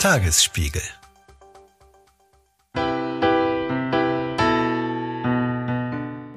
Tagesspiegel. 0.00 0.80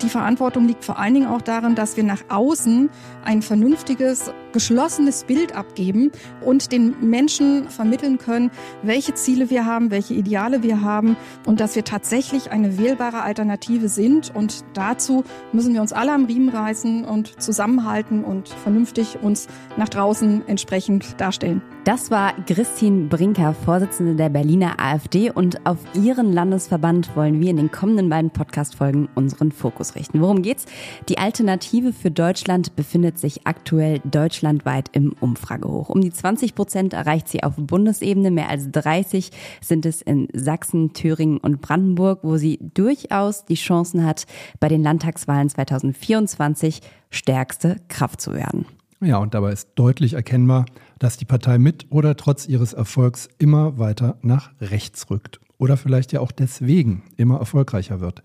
Die 0.01 0.09
Verantwortung 0.09 0.67
liegt 0.67 0.83
vor 0.83 0.99
allen 0.99 1.13
Dingen 1.13 1.27
auch 1.27 1.41
darin, 1.41 1.73
dass 1.73 1.95
wir 1.95 2.03
nach 2.03 2.23
außen 2.27 2.89
ein 3.23 3.41
vernünftiges, 3.41 4.33
geschlossenes 4.53 5.25
Bild 5.25 5.55
abgeben 5.55 6.11
und 6.41 6.71
den 6.71 6.95
Menschen 7.01 7.67
vermitteln 7.69 8.17
können, 8.17 8.51
welche 8.81 9.13
Ziele 9.13 9.49
wir 9.49 9.65
haben, 9.65 9.91
welche 9.91 10.13
Ideale 10.13 10.63
wir 10.63 10.81
haben 10.81 11.17
und 11.45 11.59
dass 11.59 11.75
wir 11.75 11.83
tatsächlich 11.83 12.51
eine 12.51 12.77
wählbare 12.77 13.21
Alternative 13.21 13.89
sind. 13.89 14.33
Und 14.33 14.63
dazu 14.73 15.23
müssen 15.51 15.73
wir 15.73 15.81
uns 15.81 15.91
alle 15.91 16.13
am 16.13 16.25
Riemen 16.25 16.49
reißen 16.49 17.05
und 17.05 17.41
zusammenhalten 17.41 18.23
und 18.23 18.49
vernünftig 18.49 19.17
uns 19.21 19.47
nach 19.77 19.89
draußen 19.89 20.47
entsprechend 20.47 21.19
darstellen. 21.19 21.61
Das 21.83 22.11
war 22.11 22.33
Christine 22.45 23.07
Brinker, 23.07 23.53
Vorsitzende 23.53 24.15
der 24.15 24.29
Berliner 24.29 24.79
AfD. 24.79 25.31
Und 25.31 25.65
auf 25.65 25.79
ihren 25.93 26.31
Landesverband 26.31 27.13
wollen 27.17 27.41
wir 27.41 27.49
in 27.49 27.57
den 27.57 27.71
kommenden 27.71 28.09
beiden 28.09 28.29
Podcast-Folgen 28.29 29.09
unseren 29.15 29.51
Fokus 29.51 29.95
richten. 29.95 30.21
Worum 30.21 30.43
geht's? 30.43 30.65
Die 31.09 31.17
Alternative 31.17 31.91
für 31.91 32.09
Deutschland 32.09 32.77
befindet 32.77 33.19
sich 33.19 33.45
aktuell 33.45 33.99
deutschlandweit 34.43 34.89
im 34.91 35.13
Umfragehoch. 35.19 35.89
Um 35.89 36.01
die 36.01 36.11
20 36.11 36.53
Prozent 36.53 36.93
erreicht 36.93 37.29
sie 37.29 37.43
auf 37.43 37.53
Bundesebene. 37.55 38.29
Mehr 38.29 38.49
als 38.49 38.69
30 38.71 39.31
sind 39.61 39.85
es 39.85 40.01
in 40.01 40.27
Sachsen, 40.33 40.93
Thüringen 40.93 41.37
und 41.37 41.61
Brandenburg, 41.61 42.19
wo 42.23 42.37
sie 42.37 42.59
durchaus 42.73 43.45
die 43.45 43.55
Chancen 43.55 44.05
hat, 44.05 44.25
bei 44.59 44.67
den 44.67 44.83
Landtagswahlen 44.83 45.49
2024 45.49 46.81
stärkste 47.09 47.77
Kraft 47.87 48.19
zu 48.19 48.33
werden. 48.33 48.65
Ja, 48.99 49.17
und 49.17 49.33
dabei 49.33 49.51
ist 49.51 49.69
deutlich 49.75 50.13
erkennbar, 50.13 50.65
dass 50.99 51.17
die 51.17 51.25
Partei 51.25 51.57
mit 51.57 51.87
oder 51.89 52.15
trotz 52.15 52.47
ihres 52.47 52.73
Erfolgs 52.73 53.29
immer 53.37 53.77
weiter 53.77 54.17
nach 54.21 54.51
rechts 54.61 55.09
rückt. 55.09 55.39
Oder 55.57 55.77
vielleicht 55.77 56.11
ja 56.11 56.19
auch 56.19 56.31
deswegen 56.31 57.03
immer 57.15 57.39
erfolgreicher 57.39 58.01
wird. 58.01 58.23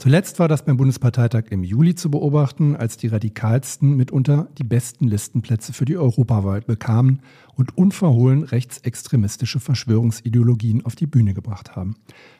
Zuletzt 0.00 0.38
war 0.38 0.46
das 0.46 0.64
beim 0.64 0.76
Bundesparteitag 0.76 1.46
im 1.50 1.64
Juli 1.64 1.96
zu 1.96 2.08
beobachten, 2.08 2.76
als 2.76 2.98
die 2.98 3.08
Radikalsten 3.08 3.96
mitunter 3.96 4.46
die 4.56 4.62
besten 4.62 5.08
Listenplätze 5.08 5.72
für 5.72 5.86
die 5.86 5.96
Europawahl 5.96 6.60
bekamen 6.60 7.20
und 7.56 7.76
unverhohlen 7.76 8.44
rechtsextremistische 8.44 9.58
Verschwörungsideologien 9.58 10.86
auf 10.86 10.94
die 10.94 11.08
Bühne 11.08 11.34
gebracht 11.34 11.74
haben. 11.74 11.96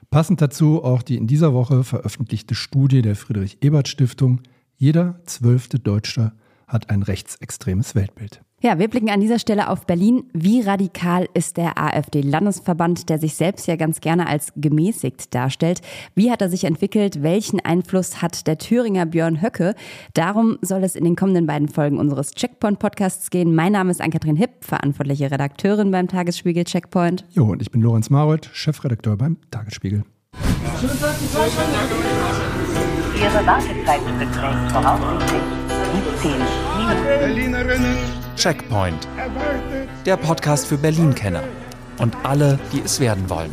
Passend 0.09 0.41
dazu 0.41 0.85
auch 0.85 1.03
die 1.03 1.17
in 1.17 1.27
dieser 1.27 1.53
Woche 1.53 1.83
veröffentlichte 1.83 2.55
Studie 2.55 3.03
der 3.03 3.17
Friedrich-Ebert-Stiftung. 3.17 4.43
Jeder 4.77 5.19
zwölfte 5.27 5.81
Deutsche 5.81 6.31
hat 6.69 6.91
ein 6.91 7.03
rechtsextremes 7.03 7.95
Weltbild. 7.95 8.43
Ja, 8.61 8.81
wir 8.81 8.89
blicken 8.89 9.09
an 9.09 9.21
dieser 9.21 9.39
Stelle 9.39 9.71
auf 9.71 9.87
Berlin. 9.87 10.25
Wie 10.33 10.61
radikal 10.63 11.29
ist 11.33 11.59
der 11.59 11.79
AfD-Landesverband, 11.79 13.09
der 13.09 13.21
sich 13.21 13.37
selbst 13.37 13.69
ja 13.69 13.77
ganz 13.77 14.01
gerne 14.01 14.27
als 14.27 14.53
gemäßigt 14.57 15.33
darstellt? 15.33 15.81
Wie 16.17 16.33
hat 16.33 16.43
er 16.43 16.49
sich 16.51 16.65
entwickelt? 16.65 17.23
Welchen 17.23 17.61
Einfluss 17.61 18.21
hat 18.21 18.49
der 18.49 18.59
Thüringer 18.59 19.07
Björn 19.07 19.41
Höcke? 19.43 19.77
Darum 20.15 20.59
soll 20.61 20.83
es 20.83 20.97
in 20.97 21.05
den 21.05 21.15
kommenden 21.15 21.47
beiden 21.47 21.69
Folgen 21.69 21.99
unseres 21.99 22.33
Checkpoint-Podcasts 22.33 23.31
gehen. 23.31 23.55
Mein 23.55 23.71
Name 23.71 23.93
ist 23.93 24.01
Ann-Kathrin 24.01 24.35
Hipp, 24.35 24.65
verantwortliche 24.65 25.31
Redakteurin 25.31 25.93
beim 25.93 26.09
Tagesspiegel 26.09 26.65
Checkpoint. 26.65 27.25
Jo, 27.31 27.45
und 27.45 27.63
ich 27.63 27.71
bin 27.71 27.81
Lorenz 27.81 28.11
Marold, 28.11 28.51
Chefredakteur 28.53 29.17
beim 29.17 29.37
Tagesspiegel. 29.53 30.03
Ihre 33.21 33.47
Wartezeit 33.47 34.01
beträgt 34.19 34.73
voraussichtlich 34.73 35.43
17 35.43 35.58
Berlinerinnen 35.58 35.58
Checkpoint. 38.37 39.09
Der 40.07 40.17
Podcast 40.17 40.67
für 40.67 40.79
Berlin-Kenner 40.79 41.43
und 41.99 42.17
alle, 42.23 42.59
die 42.73 42.81
es 42.81 43.01
werden 43.01 43.29
wollen. 43.29 43.51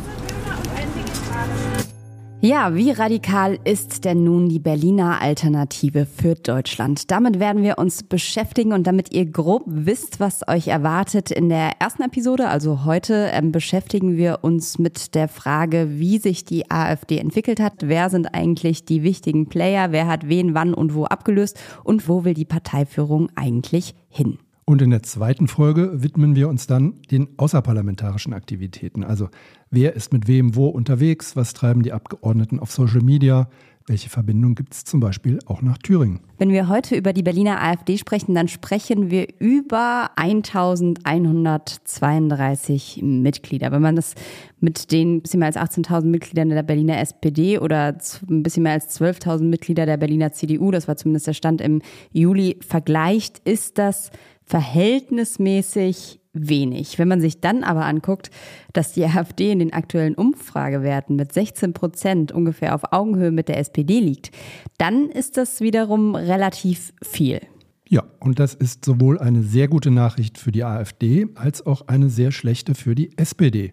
Ja, 2.42 2.74
wie 2.74 2.90
radikal 2.90 3.58
ist 3.64 4.04
denn 4.04 4.22
nun 4.22 4.50
die 4.50 4.58
Berliner 4.58 5.22
Alternative 5.22 6.04
für 6.04 6.34
Deutschland? 6.34 7.10
Damit 7.10 7.40
werden 7.40 7.62
wir 7.62 7.78
uns 7.78 8.02
beschäftigen 8.02 8.74
und 8.74 8.86
damit 8.86 9.12
ihr 9.14 9.24
grob 9.24 9.64
wisst, 9.66 10.20
was 10.20 10.46
euch 10.46 10.68
erwartet 10.68 11.30
in 11.30 11.48
der 11.48 11.80
ersten 11.80 12.02
Episode, 12.02 12.48
also 12.48 12.84
heute, 12.84 13.30
ähm, 13.32 13.52
beschäftigen 13.52 14.18
wir 14.18 14.40
uns 14.42 14.78
mit 14.78 15.14
der 15.14 15.28
Frage, 15.28 15.98
wie 15.98 16.18
sich 16.18 16.44
die 16.44 16.70
AfD 16.70 17.18
entwickelt 17.18 17.58
hat. 17.58 17.88
Wer 17.88 18.10
sind 18.10 18.34
eigentlich 18.34 18.84
die 18.84 19.02
wichtigen 19.02 19.48
Player? 19.48 19.90
Wer 19.90 20.06
hat 20.06 20.28
wen, 20.28 20.54
wann 20.54 20.74
und 20.74 20.94
wo 20.94 21.04
abgelöst? 21.04 21.58
Und 21.84 22.06
wo 22.06 22.24
will 22.24 22.34
die 22.34 22.44
Parteiführung 22.44 23.30
eigentlich 23.34 23.94
hin? 24.08 24.38
Und 24.68 24.82
in 24.82 24.90
der 24.90 25.04
zweiten 25.04 25.46
Folge 25.46 26.02
widmen 26.02 26.34
wir 26.34 26.48
uns 26.48 26.66
dann 26.66 26.94
den 27.12 27.28
außerparlamentarischen 27.36 28.32
Aktivitäten. 28.32 29.04
Also 29.04 29.28
wer 29.70 29.94
ist 29.94 30.12
mit 30.12 30.26
wem 30.26 30.56
wo 30.56 30.66
unterwegs, 30.66 31.36
was 31.36 31.54
treiben 31.54 31.84
die 31.84 31.92
Abgeordneten 31.92 32.58
auf 32.58 32.72
Social 32.72 33.00
Media, 33.00 33.48
welche 33.86 34.10
Verbindung 34.10 34.56
gibt 34.56 34.74
es 34.74 34.82
zum 34.82 34.98
Beispiel 34.98 35.38
auch 35.46 35.62
nach 35.62 35.78
Thüringen? 35.78 36.18
Wenn 36.38 36.50
wir 36.50 36.68
heute 36.68 36.96
über 36.96 37.12
die 37.12 37.22
Berliner 37.22 37.62
AfD 37.62 37.96
sprechen, 37.96 38.34
dann 38.34 38.48
sprechen 38.48 39.12
wir 39.12 39.28
über 39.38 40.10
1132 40.16 43.02
Mitglieder. 43.04 43.70
Wenn 43.70 43.82
man 43.82 43.94
das 43.94 44.16
mit 44.58 44.90
den 44.90 45.22
bisschen 45.22 45.38
mehr 45.38 45.46
als 45.46 45.56
18.000 45.56 46.06
Mitgliedern 46.06 46.48
der 46.48 46.64
Berliner 46.64 46.98
SPD 46.98 47.60
oder 47.60 47.96
ein 48.28 48.42
bisschen 48.42 48.64
mehr 48.64 48.72
als 48.72 49.00
12.000 49.00 49.44
Mitglieder 49.44 49.86
der 49.86 49.98
Berliner 49.98 50.32
CDU, 50.32 50.72
das 50.72 50.88
war 50.88 50.96
zumindest 50.96 51.28
der 51.28 51.34
Stand 51.34 51.60
im 51.60 51.82
Juli, 52.10 52.58
vergleicht, 52.66 53.38
ist 53.44 53.78
das 53.78 54.10
verhältnismäßig 54.46 56.20
wenig. 56.32 56.98
Wenn 56.98 57.08
man 57.08 57.20
sich 57.20 57.40
dann 57.40 57.64
aber 57.64 57.84
anguckt, 57.84 58.30
dass 58.72 58.92
die 58.92 59.04
AfD 59.04 59.52
in 59.52 59.58
den 59.58 59.72
aktuellen 59.72 60.14
Umfragewerten 60.14 61.16
mit 61.16 61.32
16 61.32 61.72
Prozent 61.72 62.32
ungefähr 62.32 62.74
auf 62.74 62.92
Augenhöhe 62.92 63.30
mit 63.30 63.48
der 63.48 63.58
SPD 63.58 64.00
liegt, 64.00 64.30
dann 64.78 65.08
ist 65.08 65.36
das 65.36 65.60
wiederum 65.60 66.14
relativ 66.14 66.92
viel. 67.02 67.40
Ja, 67.88 68.04
und 68.18 68.40
das 68.40 68.54
ist 68.54 68.84
sowohl 68.84 69.18
eine 69.18 69.42
sehr 69.42 69.68
gute 69.68 69.90
Nachricht 69.90 70.38
für 70.38 70.50
die 70.50 70.64
AfD 70.64 71.28
als 71.36 71.64
auch 71.64 71.86
eine 71.86 72.08
sehr 72.08 72.32
schlechte 72.32 72.74
für 72.74 72.94
die 72.94 73.16
SPD. 73.16 73.72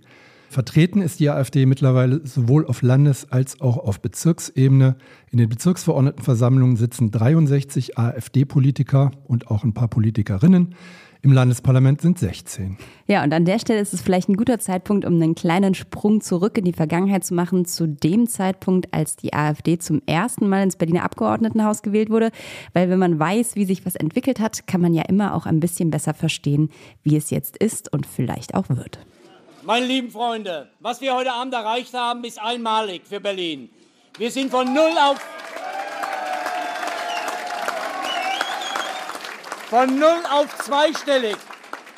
Vertreten 0.54 1.02
ist 1.02 1.20
die 1.20 1.30
AfD 1.30 1.66
mittlerweile 1.66 2.26
sowohl 2.26 2.66
auf 2.68 2.84
Landes- 2.84 3.32
als 3.32 3.60
auch 3.60 3.78
auf 3.78 4.00
Bezirksebene. 4.02 4.96
In 5.32 5.40
den 5.40 5.50
Bezirksverordnetenversammlungen 5.50 6.78
sitzen 6.78 7.10
63 7.10 7.98
AfD-Politiker 7.98 9.12
und 9.26 9.50
auch 9.50 9.64
ein 9.64 9.74
paar 9.74 9.88
Politikerinnen. 9.88 10.76
Im 11.24 11.32
Landesparlament 11.32 12.02
sind 12.02 12.20
16. 12.20 12.78
Ja, 13.08 13.24
und 13.24 13.34
an 13.34 13.46
der 13.46 13.58
Stelle 13.58 13.80
ist 13.80 13.94
es 13.94 14.02
vielleicht 14.02 14.30
ein 14.30 14.36
guter 14.36 14.60
Zeitpunkt, 14.60 15.06
um 15.06 15.16
einen 15.16 15.36
kleinen 15.36 15.74
Sprung 15.74 16.22
zurück 16.22 16.58
in 16.58 16.66
die 16.66 16.74
Vergangenheit 16.74 17.26
zu 17.26 17.34
machen, 17.34 17.66
zu 17.66 17.88
dem 17.88 18.28
Zeitpunkt, 18.28 18.94
als 18.94 19.16
die 19.16 19.34
AfD 19.34 19.80
zum 19.80 20.02
ersten 20.06 20.48
Mal 20.50 20.64
ins 20.64 20.76
Berliner 20.76 21.04
Abgeordnetenhaus 21.04 21.82
gewählt 21.82 22.10
wurde. 22.10 22.30
Weil 22.74 22.90
wenn 22.90 23.00
man 23.00 23.18
weiß, 23.18 23.56
wie 23.56 23.66
sich 23.66 23.86
was 23.86 23.96
entwickelt 23.96 24.40
hat, 24.40 24.68
kann 24.68 24.82
man 24.82 24.94
ja 24.94 25.04
immer 25.04 25.34
auch 25.34 25.46
ein 25.46 25.62
bisschen 25.62 25.90
besser 25.90 26.14
verstehen, 26.14 26.70
wie 27.02 27.16
es 27.16 27.30
jetzt 27.30 27.58
ist 27.58 27.92
und 27.92 28.06
vielleicht 28.06 28.54
auch 28.54 28.70
wird. 28.70 29.00
Meine 29.66 29.86
lieben 29.86 30.12
Freunde, 30.12 30.68
was 30.82 31.00
wir 31.00 31.16
heute 31.16 31.32
Abend 31.32 31.54
erreicht 31.54 31.94
haben, 31.94 32.26
ist 32.26 32.38
einmalig 32.38 33.04
für 33.08 33.22
Berlin. 33.22 33.70
Wir 34.18 34.30
sind 34.30 34.52
von 34.52 34.74
null 34.74 34.92
auf 35.00 35.18
von 39.70 39.98
null 39.98 40.22
auf 40.30 40.54
zweistellig. 40.58 41.38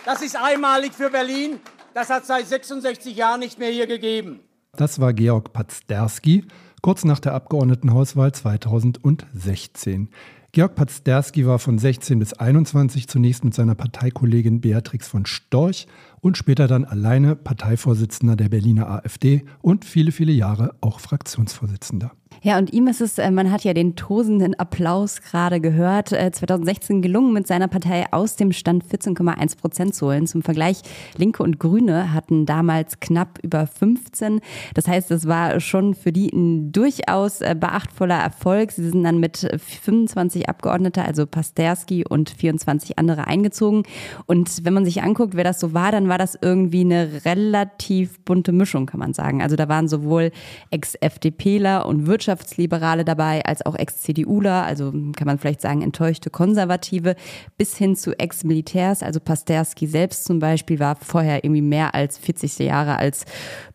Das 0.06 0.22
ist 0.22 0.36
einmalig 0.36 0.94
für 0.94 1.10
Berlin. 1.10 1.60
Das 1.96 2.12
hat 2.12 2.28
seit 2.28 2.46
66 2.46 3.16
Jahren 3.16 3.40
nicht 3.40 3.58
mehr 3.58 3.72
hier 3.72 3.88
gegeben. 3.88 4.42
Das 4.74 5.00
war 5.00 5.14
Georg 5.14 5.52
Pazderski 5.52 6.46
kurz 6.84 7.04
nach 7.04 7.20
der 7.20 7.34
Abgeordnetenhauswahl 7.34 8.32
2016. 8.32 10.12
Georg 10.52 10.76
Pazderski 10.76 11.48
war 11.48 11.58
von 11.58 11.80
16 11.80 12.20
bis 12.20 12.34
21 12.34 13.10
zunächst 13.10 13.44
mit 13.44 13.54
seiner 13.54 13.76
Parteikollegin 13.76 14.62
Beatrix 14.62 15.08
von 15.08 15.26
Storch 15.26 15.88
und 16.26 16.40
später 16.40 16.68
dann 16.68 16.86
alleine 16.86 17.36
Parteivorsitzender 17.36 18.36
der 18.36 18.50
Berliner 18.50 18.90
AfD 18.90 19.46
und 19.62 19.86
viele, 19.86 20.12
viele 20.12 20.32
Jahre 20.32 20.74
auch 20.82 21.00
Fraktionsvorsitzender. 21.00 22.14
Ja, 22.46 22.60
und 22.60 22.72
ihm 22.74 22.86
ist 22.86 23.02
es, 23.02 23.18
äh, 23.18 23.32
man 23.32 23.52
hat 23.52 23.64
ja 23.64 23.74
den 23.74 23.96
tosenden 23.96 24.54
Applaus 24.54 25.24
gerade 25.24 25.60
gehört, 25.60 26.10
2016 26.10 26.98
äh, 26.98 27.02
gelungen, 27.02 27.34
mit 27.34 27.48
seiner 27.48 27.68
Partei 27.68 28.06
aus 28.12 28.36
dem 28.36 28.52
Stand 28.52 28.86
14,1 28.86 29.58
Prozent 29.58 29.96
zu 29.96 30.06
holen. 30.06 30.28
Zum 30.28 30.44
Vergleich, 30.44 30.84
Linke 31.18 31.42
und 31.42 31.60
Grüne 31.60 32.14
hatten 32.14 32.46
damals 32.46 33.00
knapp 33.00 33.40
über 33.42 33.66
15. 33.66 34.42
Das 34.76 34.88
heißt, 34.88 35.10
es 35.10 35.28
war 35.28 35.60
schon 35.60 35.96
für 35.96 36.12
die 36.12 36.32
ein 36.32 36.72
durchaus 36.72 37.42
äh, 37.42 37.56
beachtvoller 37.60 38.20
Erfolg. 38.20 38.74
Sie 38.74 38.88
sind 38.92 39.04
dann 39.04 39.20
mit 39.20 39.38
25 39.38 40.48
Abgeordnete, 40.48 41.04
also 41.04 41.26
Pasterski 41.26 42.06
und 42.08 42.30
24 42.30 43.00
andere 43.00 43.26
eingezogen. 43.26 43.82
Und 44.28 44.64
wenn 44.64 44.76
man 44.76 44.86
sich 44.86 45.02
anguckt, 45.02 45.36
wer 45.36 45.46
das 45.46 45.60
so 45.60 45.74
war, 45.74 45.92
dann 45.92 46.10
war 46.10 46.20
das 46.20 46.38
irgendwie 46.40 46.82
eine 46.82 47.26
relativ 47.26 48.20
bunte 48.20 48.52
Mischung, 48.52 48.86
kann 48.86 49.00
man 49.00 49.16
sagen. 49.16 49.42
Also 49.42 49.56
da 49.56 49.68
waren 49.68 49.88
sowohl 49.88 50.30
Ex-FDPler 50.70 51.88
und 51.88 52.06
Wirtschaftsminister 52.06 52.35
Wirtschaftsliberale 52.36 53.06
dabei, 53.06 53.44
als 53.46 53.66
auch 53.66 53.76
Ex-CDUler, 53.76 54.64
also 54.64 54.92
kann 54.92 55.26
man 55.26 55.40
vielleicht 55.40 55.62
sagen 55.62 55.82
enttäuschte 55.82 56.30
Konservative, 56.30 57.16
bis 57.58 57.78
hin 57.78 57.96
zu 57.96 58.18
Ex-Militärs. 58.18 59.04
Also 59.04 59.20
Pasterski 59.20 59.88
selbst 59.88 60.26
zum 60.26 60.40
Beispiel 60.40 60.80
war 60.80 60.96
vorher 60.96 61.44
irgendwie 61.44 61.62
mehr 61.62 61.96
als 61.96 62.18
40 62.18 62.60
Jahre 62.60 62.98
als 62.98 63.26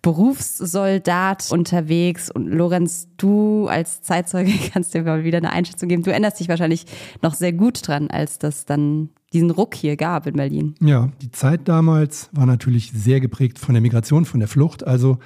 Berufssoldat 0.03 1.51
unterwegs. 1.51 2.31
Und 2.31 2.49
Lorenz, 2.49 3.09
du 3.17 3.67
als 3.69 4.03
Zeitzeuge 4.03 4.53
kannst 4.73 4.95
dir 4.95 5.03
mal 5.03 5.25
wieder 5.25 5.39
eine 5.39 5.53
Einschätzung 5.53 5.89
geben. 5.89 6.03
Du 6.03 6.11
erinnerst 6.11 6.41
dich 6.41 6.49
wahrscheinlich 6.49 6.85
noch 7.23 7.35
sehr 7.35 7.53
gut 7.53 7.87
dran, 7.87 8.11
als 8.11 8.39
das 8.39 8.67
dann 8.67 9.11
diesen 9.33 9.51
Ruck 9.51 9.75
hier 9.75 9.97
gab 9.97 10.27
in 10.27 10.35
Berlin. 10.35 10.75
Ja, 10.81 11.11
die 11.23 11.31
Zeit 11.31 11.69
damals 11.69 12.29
war 12.33 12.47
natürlich 12.47 12.91
sehr 12.93 13.21
geprägt 13.21 13.61
von 13.61 13.75
der 13.75 13.81
Migration, 13.81 14.25
von 14.25 14.41
der 14.41 14.49
Flucht. 14.49 14.85
Also 14.85 15.19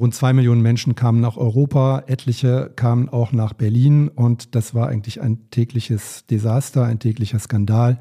rund 0.00 0.14
zwei 0.14 0.32
Millionen 0.32 0.62
Menschen 0.62 0.94
kamen 0.94 1.20
nach 1.20 1.36
Europa, 1.36 2.04
etliche 2.06 2.72
kamen 2.74 3.10
auch 3.10 3.32
nach 3.32 3.52
Berlin 3.52 4.08
und 4.08 4.54
das 4.54 4.74
war 4.74 4.88
eigentlich 4.88 5.20
ein 5.20 5.50
tägliches 5.50 6.24
Desaster, 6.26 6.84
ein 6.86 6.98
täglicher 6.98 7.38
Skandal. 7.38 8.00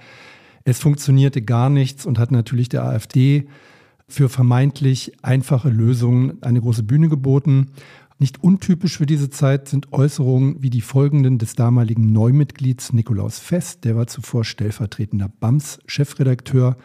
Es 0.64 0.80
funktionierte 0.80 1.42
gar 1.42 1.70
nichts 1.70 2.06
und 2.06 2.18
hat 2.18 2.32
natürlich 2.32 2.70
der 2.70 2.86
AfD 2.86 3.50
für 4.08 4.30
vermeintlich 4.30 5.12
einfache 5.24 5.70
Lösungen 5.70 6.42
eine 6.42 6.62
große 6.62 6.84
Bühne 6.84 7.10
geboten. 7.10 7.72
Nicht 8.18 8.42
untypisch 8.44 8.98
für 8.98 9.06
diese 9.06 9.30
Zeit 9.30 9.68
sind 9.68 9.92
Äußerungen 9.92 10.64
wie 10.64 10.70
die 10.70 10.82
folgenden 10.82 11.38
des 11.38 11.56
damaligen 11.56 12.14
Neumitglieds 12.14 12.94
Nikolaus 12.94 13.40
Fest, 13.40 13.84
der 13.84 13.98
war 13.98 14.08
zuvor 14.08 14.46
stellvertretender 14.46 15.30
BAMS-Chefredakteur. 15.40 16.78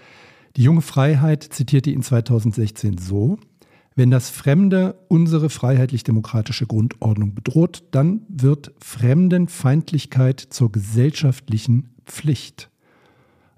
Die 0.56 0.62
junge 0.62 0.82
Freiheit 0.82 1.42
zitierte 1.42 1.90
ihn 1.90 2.02
2016 2.02 2.98
so, 2.98 3.38
wenn 3.96 4.10
das 4.10 4.30
Fremde 4.30 4.96
unsere 5.08 5.50
freiheitlich-demokratische 5.50 6.66
Grundordnung 6.66 7.34
bedroht, 7.34 7.84
dann 7.92 8.22
wird 8.28 8.72
Fremdenfeindlichkeit 8.78 10.40
zur 10.40 10.72
gesellschaftlichen 10.72 11.94
Pflicht. 12.04 12.70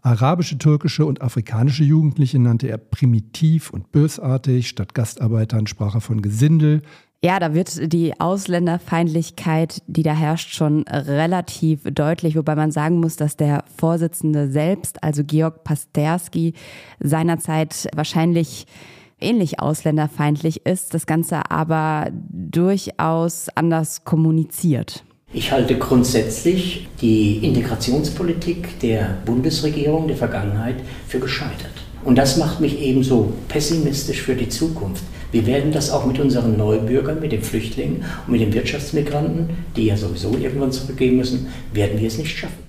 Arabische, 0.02 0.58
türkische 0.58 1.04
und 1.04 1.20
afrikanische 1.20 1.82
Jugendliche 1.82 2.38
nannte 2.38 2.68
er 2.68 2.78
primitiv 2.78 3.70
und 3.70 3.90
bösartig. 3.90 4.68
Statt 4.68 4.94
Gastarbeitern 4.94 5.66
sprach 5.66 5.94
er 5.94 6.00
von 6.00 6.22
Gesindel. 6.22 6.82
Ja, 7.24 7.40
da 7.40 7.54
wird 7.54 7.92
die 7.92 8.20
Ausländerfeindlichkeit, 8.20 9.82
die 9.88 10.04
da 10.04 10.12
herrscht, 10.12 10.54
schon 10.54 10.82
relativ 10.86 11.82
deutlich, 11.84 12.36
wobei 12.36 12.54
man 12.54 12.70
sagen 12.70 13.00
muss, 13.00 13.16
dass 13.16 13.36
der 13.36 13.64
Vorsitzende 13.76 14.48
selbst, 14.48 15.02
also 15.02 15.24
Georg 15.24 15.64
Pasterski, 15.64 16.52
seinerzeit 17.00 17.88
wahrscheinlich 17.96 18.66
ähnlich 19.20 19.60
ausländerfeindlich 19.60 20.66
ist, 20.66 20.94
das 20.94 21.06
Ganze 21.06 21.50
aber 21.50 22.08
durchaus 22.12 23.48
anders 23.54 24.04
kommuniziert. 24.04 25.04
Ich 25.32 25.52
halte 25.52 25.76
grundsätzlich 25.76 26.88
die 27.00 27.38
Integrationspolitik 27.38 28.78
der 28.80 29.18
Bundesregierung 29.24 30.06
der 30.08 30.16
Vergangenheit 30.16 30.76
für 31.08 31.18
gescheitert. 31.18 31.72
Und 32.04 32.16
das 32.16 32.36
macht 32.36 32.60
mich 32.60 32.80
ebenso 32.80 33.32
pessimistisch 33.48 34.22
für 34.22 34.36
die 34.36 34.48
Zukunft. 34.48 35.02
Wir 35.32 35.44
werden 35.44 35.72
das 35.72 35.90
auch 35.90 36.06
mit 36.06 36.20
unseren 36.20 36.56
Neubürgern, 36.56 37.18
mit 37.20 37.32
den 37.32 37.42
Flüchtlingen 37.42 38.04
und 38.26 38.32
mit 38.32 38.40
den 38.40 38.54
Wirtschaftsmigranten, 38.54 39.50
die 39.74 39.86
ja 39.86 39.96
sowieso 39.96 40.36
irgendwann 40.38 40.70
zurückgehen 40.70 41.16
müssen, 41.16 41.48
werden 41.72 42.00
wir 42.00 42.06
es 42.06 42.18
nicht 42.18 42.38
schaffen. 42.38 42.65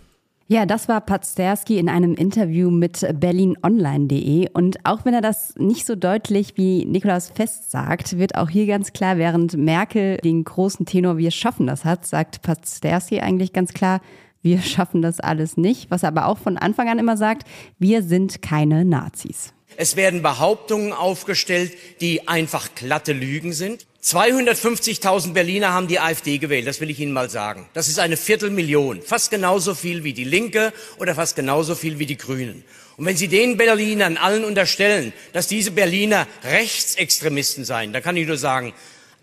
Ja, 0.50 0.66
das 0.66 0.88
war 0.88 1.02
Pazderski 1.02 1.78
in 1.78 1.90
einem 1.90 2.14
Interview 2.14 2.72
mit 2.72 3.06
berlinonline.de. 3.20 4.48
Und 4.54 4.78
auch 4.86 5.04
wenn 5.04 5.14
er 5.14 5.20
das 5.20 5.54
nicht 5.58 5.86
so 5.86 5.98
deutlich 5.98 6.56
wie 6.56 6.86
Nikolaus 6.86 7.30
Fest 7.30 7.70
sagt, 7.70 8.18
wird 8.18 8.36
auch 8.36 8.50
hier 8.50 8.66
ganz 8.66 8.94
klar, 8.94 9.18
während 9.18 9.58
Merkel 9.58 10.16
den 10.24 10.46
großen 10.46 10.86
Tenor 10.86 11.18
Wir 11.18 11.32
schaffen 11.32 11.68
das 11.68 11.84
hat, 11.84 12.06
sagt 12.06 12.44
Pazderski 12.44 13.20
eigentlich 13.20 13.52
ganz 13.52 13.74
klar, 13.74 14.00
wir 14.42 14.62
schaffen 14.62 15.02
das 15.02 15.20
alles 15.20 15.58
nicht. 15.58 15.92
Was 15.92 16.04
er 16.04 16.10
aber 16.10 16.28
auch 16.28 16.38
von 16.38 16.58
Anfang 16.58 16.88
an 16.88 16.98
immer 16.98 17.18
sagt, 17.18 17.44
wir 17.78 18.02
sind 18.02 18.42
keine 18.42 18.86
Nazis. 18.86 19.54
Es 19.80 19.96
werden 19.96 20.24
Behauptungen 20.24 20.92
aufgestellt, 20.92 21.72
die 22.02 22.28
einfach 22.28 22.74
glatte 22.74 23.14
Lügen 23.14 23.54
sind. 23.54 23.86
250.000 24.04 25.34
Berliner 25.34 25.72
haben 25.72 25.88
die 25.88 26.00
AfD 26.00 26.40
gewählt, 26.40 26.66
das 26.66 26.82
will 26.82 26.90
ich 26.90 27.00
Ihnen 27.00 27.14
mal 27.14 27.30
sagen. 27.30 27.70
Das 27.74 27.88
ist 27.88 28.00
eine 28.00 28.18
Viertelmillion, 28.18 29.04
fast 29.04 29.30
genauso 29.30 29.76
viel 29.76 30.04
wie 30.04 30.14
die 30.14 30.24
Linke 30.24 30.74
oder 30.98 31.14
fast 31.14 31.36
genauso 31.36 31.76
viel 31.76 32.00
wie 32.00 32.08
die 32.08 32.18
Grünen. 32.18 32.64
Und 32.98 33.06
wenn 33.06 33.18
Sie 33.18 33.28
den 33.28 33.56
Berlinern 33.56 34.18
allen 34.18 34.46
unterstellen, 34.46 35.14
dass 35.32 35.48
diese 35.48 35.70
Berliner 35.70 36.26
Rechtsextremisten 36.44 37.64
seien, 37.64 37.94
dann 37.94 38.02
kann 38.02 38.18
ich 38.18 38.26
nur 38.26 38.38
sagen, 38.38 38.74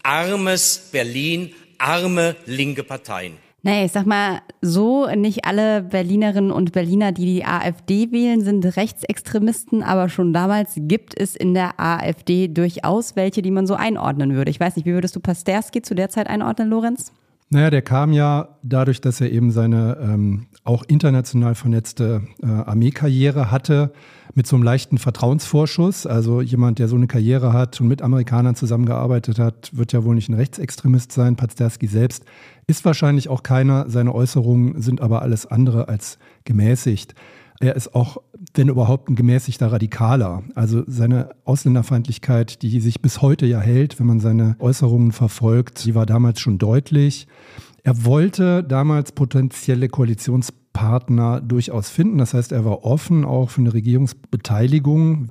armes 0.05 0.89
Berlin, 0.93 1.53
arme 1.79 2.37
linke 2.47 2.85
Parteien. 2.85 3.44
Naja, 3.66 3.87
ich 3.87 3.93
sag 3.93 4.05
mal 4.05 4.43
so, 4.61 5.06
nicht 5.16 5.46
alle 5.46 5.82
Berlinerinnen 5.82 6.50
und 6.50 6.72
Berliner, 6.72 7.12
die 7.12 7.25
die 7.25 7.44
AfD 7.46 8.12
wählen, 8.12 8.43
sind 8.43 8.76
Rechtsextremisten, 8.76 9.82
aber 9.82 10.11
schon 10.11 10.34
damals 10.34 10.75
gibt 10.76 11.19
es 11.19 11.34
in 11.34 11.55
der 11.55 11.81
AfD 11.81 12.49
durchaus 12.49 13.16
welche, 13.16 13.40
die 13.40 13.50
man 13.50 13.66
so 13.66 13.72
einordnen 13.72 14.34
würde. 14.34 14.50
Ich 14.50 14.61
weiß 14.61 14.76
nicht, 14.76 14.84
wie 14.84 14.93
würdest 14.93 15.16
du 15.16 15.20
Pasterski 15.20 15.81
zu 15.81 15.94
der 15.94 16.11
Zeit 16.11 16.26
einordnen, 16.26 16.69
Lorenz? 16.69 17.11
Naja, 17.50 17.70
der 17.70 17.82
kam 17.82 18.12
ja 18.12 18.56
dadurch, 18.62 19.00
dass 19.00 19.20
er 19.20 19.31
eben 19.31 19.50
seine 19.50 19.99
ähm, 20.00 20.46
auch 20.64 20.82
international 20.82 21.55
vernetzte 21.55 22.23
äh, 22.43 22.46
Armeekarriere 22.46 23.50
hatte, 23.50 23.93
mit 24.35 24.46
so 24.46 24.56
einem 24.56 24.64
leichten 24.64 24.99
Vertrauensvorschuss. 24.99 26.06
Also 26.06 26.41
jemand, 26.41 26.79
der 26.79 26.88
so 26.88 26.96
eine 26.96 27.06
Karriere 27.06 27.52
hat 27.52 27.81
und 27.81 27.88
mit 27.88 28.02
Amerikanern 28.02 28.56
zusammengearbeitet 28.56 29.38
hat, 29.38 29.70
wird 29.76 29.93
ja 29.93 30.05
wohl 30.05 30.14
nicht 30.14 30.29
ein 30.29 30.35
Rechtsextremist 30.35 31.12
sein. 31.12 31.37
Pazderski 31.37 31.87
selbst 31.87 32.25
ist 32.67 32.85
wahrscheinlich 32.85 33.29
auch 33.29 33.43
keiner. 33.43 33.88
Seine 33.88 34.14
Äußerungen 34.14 34.81
sind 34.81 35.00
aber 35.00 35.23
alles 35.23 35.47
andere 35.47 35.88
als 35.88 36.19
gemäßigt. 36.44 37.14
Er 37.61 37.77
ist 37.77 37.95
auch, 37.95 38.19
wenn 38.55 38.69
überhaupt, 38.69 39.09
ein 39.09 39.15
gemäßigter 39.15 39.71
Radikaler. 39.71 40.43
Also 40.55 40.83
seine 40.87 41.31
Ausländerfeindlichkeit, 41.45 42.62
die 42.62 42.81
sich 42.81 43.01
bis 43.01 43.23
heute 43.23 43.47
ja 43.47 43.61
hält, 43.61 44.01
wenn 44.01 44.06
man 44.06 44.21
seine 44.21 44.56
Äußerungen 44.59 45.12
verfolgt, 45.12 45.85
die 45.85 45.95
war 45.95 46.06
damals 46.06 46.41
schon 46.41 46.59
deutlich. 46.59 47.29
Er 47.85 48.05
wollte 48.05 48.65
damals 48.65 49.12
potenzielle 49.12 49.89
Koalitionspartner 49.89 51.41
durchaus 51.41 51.91
finden. 51.91 52.19
Das 52.19 52.35
heißt, 52.35 52.51
er 52.53 52.65
war 52.65 52.85
offen 52.85 53.25
auch 53.25 53.51
für 53.51 53.61
eine 53.61 53.75
Regierungsbeteiligung. 53.75 55.31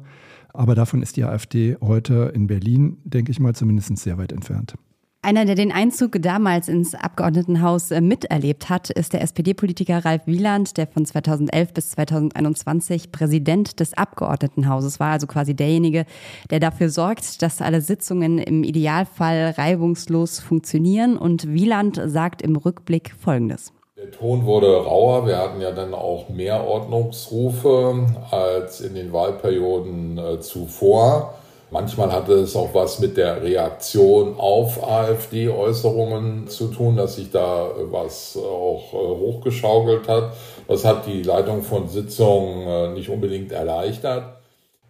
Aber 0.54 0.76
davon 0.76 1.02
ist 1.02 1.18
die 1.18 1.24
AfD 1.24 1.78
heute 1.82 2.32
in 2.34 2.48
Berlin, 2.48 2.98
denke 3.04 3.32
ich 3.32 3.40
mal, 3.40 3.56
zumindest 3.56 3.98
sehr 3.98 4.20
weit 4.20 4.32
entfernt. 4.32 4.76
Einer, 5.26 5.46
der 5.46 5.56
den 5.56 5.72
Einzug 5.72 6.22
damals 6.22 6.68
ins 6.68 6.96
Abgeordnetenhaus 6.96 7.92
äh, 7.92 8.02
miterlebt 8.02 8.70
hat, 8.70 8.90
ist 8.90 9.14
der 9.14 9.22
SPD-Politiker 9.22 10.04
Ralf 10.04 10.24
Wieland, 10.26 10.76
der 10.76 10.86
von 10.86 11.06
2011 11.06 11.74
bis 11.74 11.92
2021 11.92 13.10
Präsident 13.14 13.80
des 13.80 13.94
Abgeordnetenhauses 13.98 15.00
war, 15.00 15.14
also 15.14 15.26
quasi 15.26 15.56
derjenige, 15.56 16.06
der 16.50 16.60
dafür 16.60 16.90
sorgt, 16.90 17.42
dass 17.42 17.62
alle 17.62 17.80
Sitzungen 17.80 18.38
im 18.38 18.66
Idealfall 18.66 19.56
reibungslos 19.58 20.42
funktionieren. 20.42 21.16
Und 21.16 21.54
Wieland 21.54 22.02
sagt 22.04 22.42
im 22.42 22.58
Rückblick 22.58 23.16
Folgendes. 23.18 23.72
Der 23.96 24.12
Ton 24.12 24.44
wurde 24.44 24.76
rauer. 24.76 25.26
Wir 25.26 25.38
hatten 25.38 25.62
ja 25.62 25.72
dann 25.72 25.94
auch 25.94 26.28
mehr 26.28 26.68
Ordnungsrufe 26.68 28.08
als 28.30 28.82
in 28.82 28.94
den 28.94 29.14
Wahlperioden 29.14 30.18
äh, 30.18 30.42
zuvor. 30.42 31.36
Manchmal 31.74 32.12
hatte 32.12 32.34
es 32.34 32.56
auch 32.56 32.76
was 32.76 33.00
mit 33.00 33.18
der 33.18 33.42
Reaktion 33.42 34.36
auf 34.38 34.88
AfD-Äußerungen 34.88 36.48
zu 36.48 36.68
tun, 36.68 36.98
dass 36.98 37.16
sich 37.16 37.32
da 37.32 37.68
was 37.90 38.38
auch 38.38 38.94
äh, 38.94 38.98
hochgeschaukelt 38.98 40.08
hat. 40.08 40.34
Das 40.68 40.86
hat 40.86 41.08
die 41.08 41.24
Leitung 41.24 41.64
von 41.64 41.88
Sitzungen 41.88 42.68
äh, 42.68 42.90
nicht 42.90 43.10
unbedingt 43.10 43.52
erleichtert. 43.52 44.36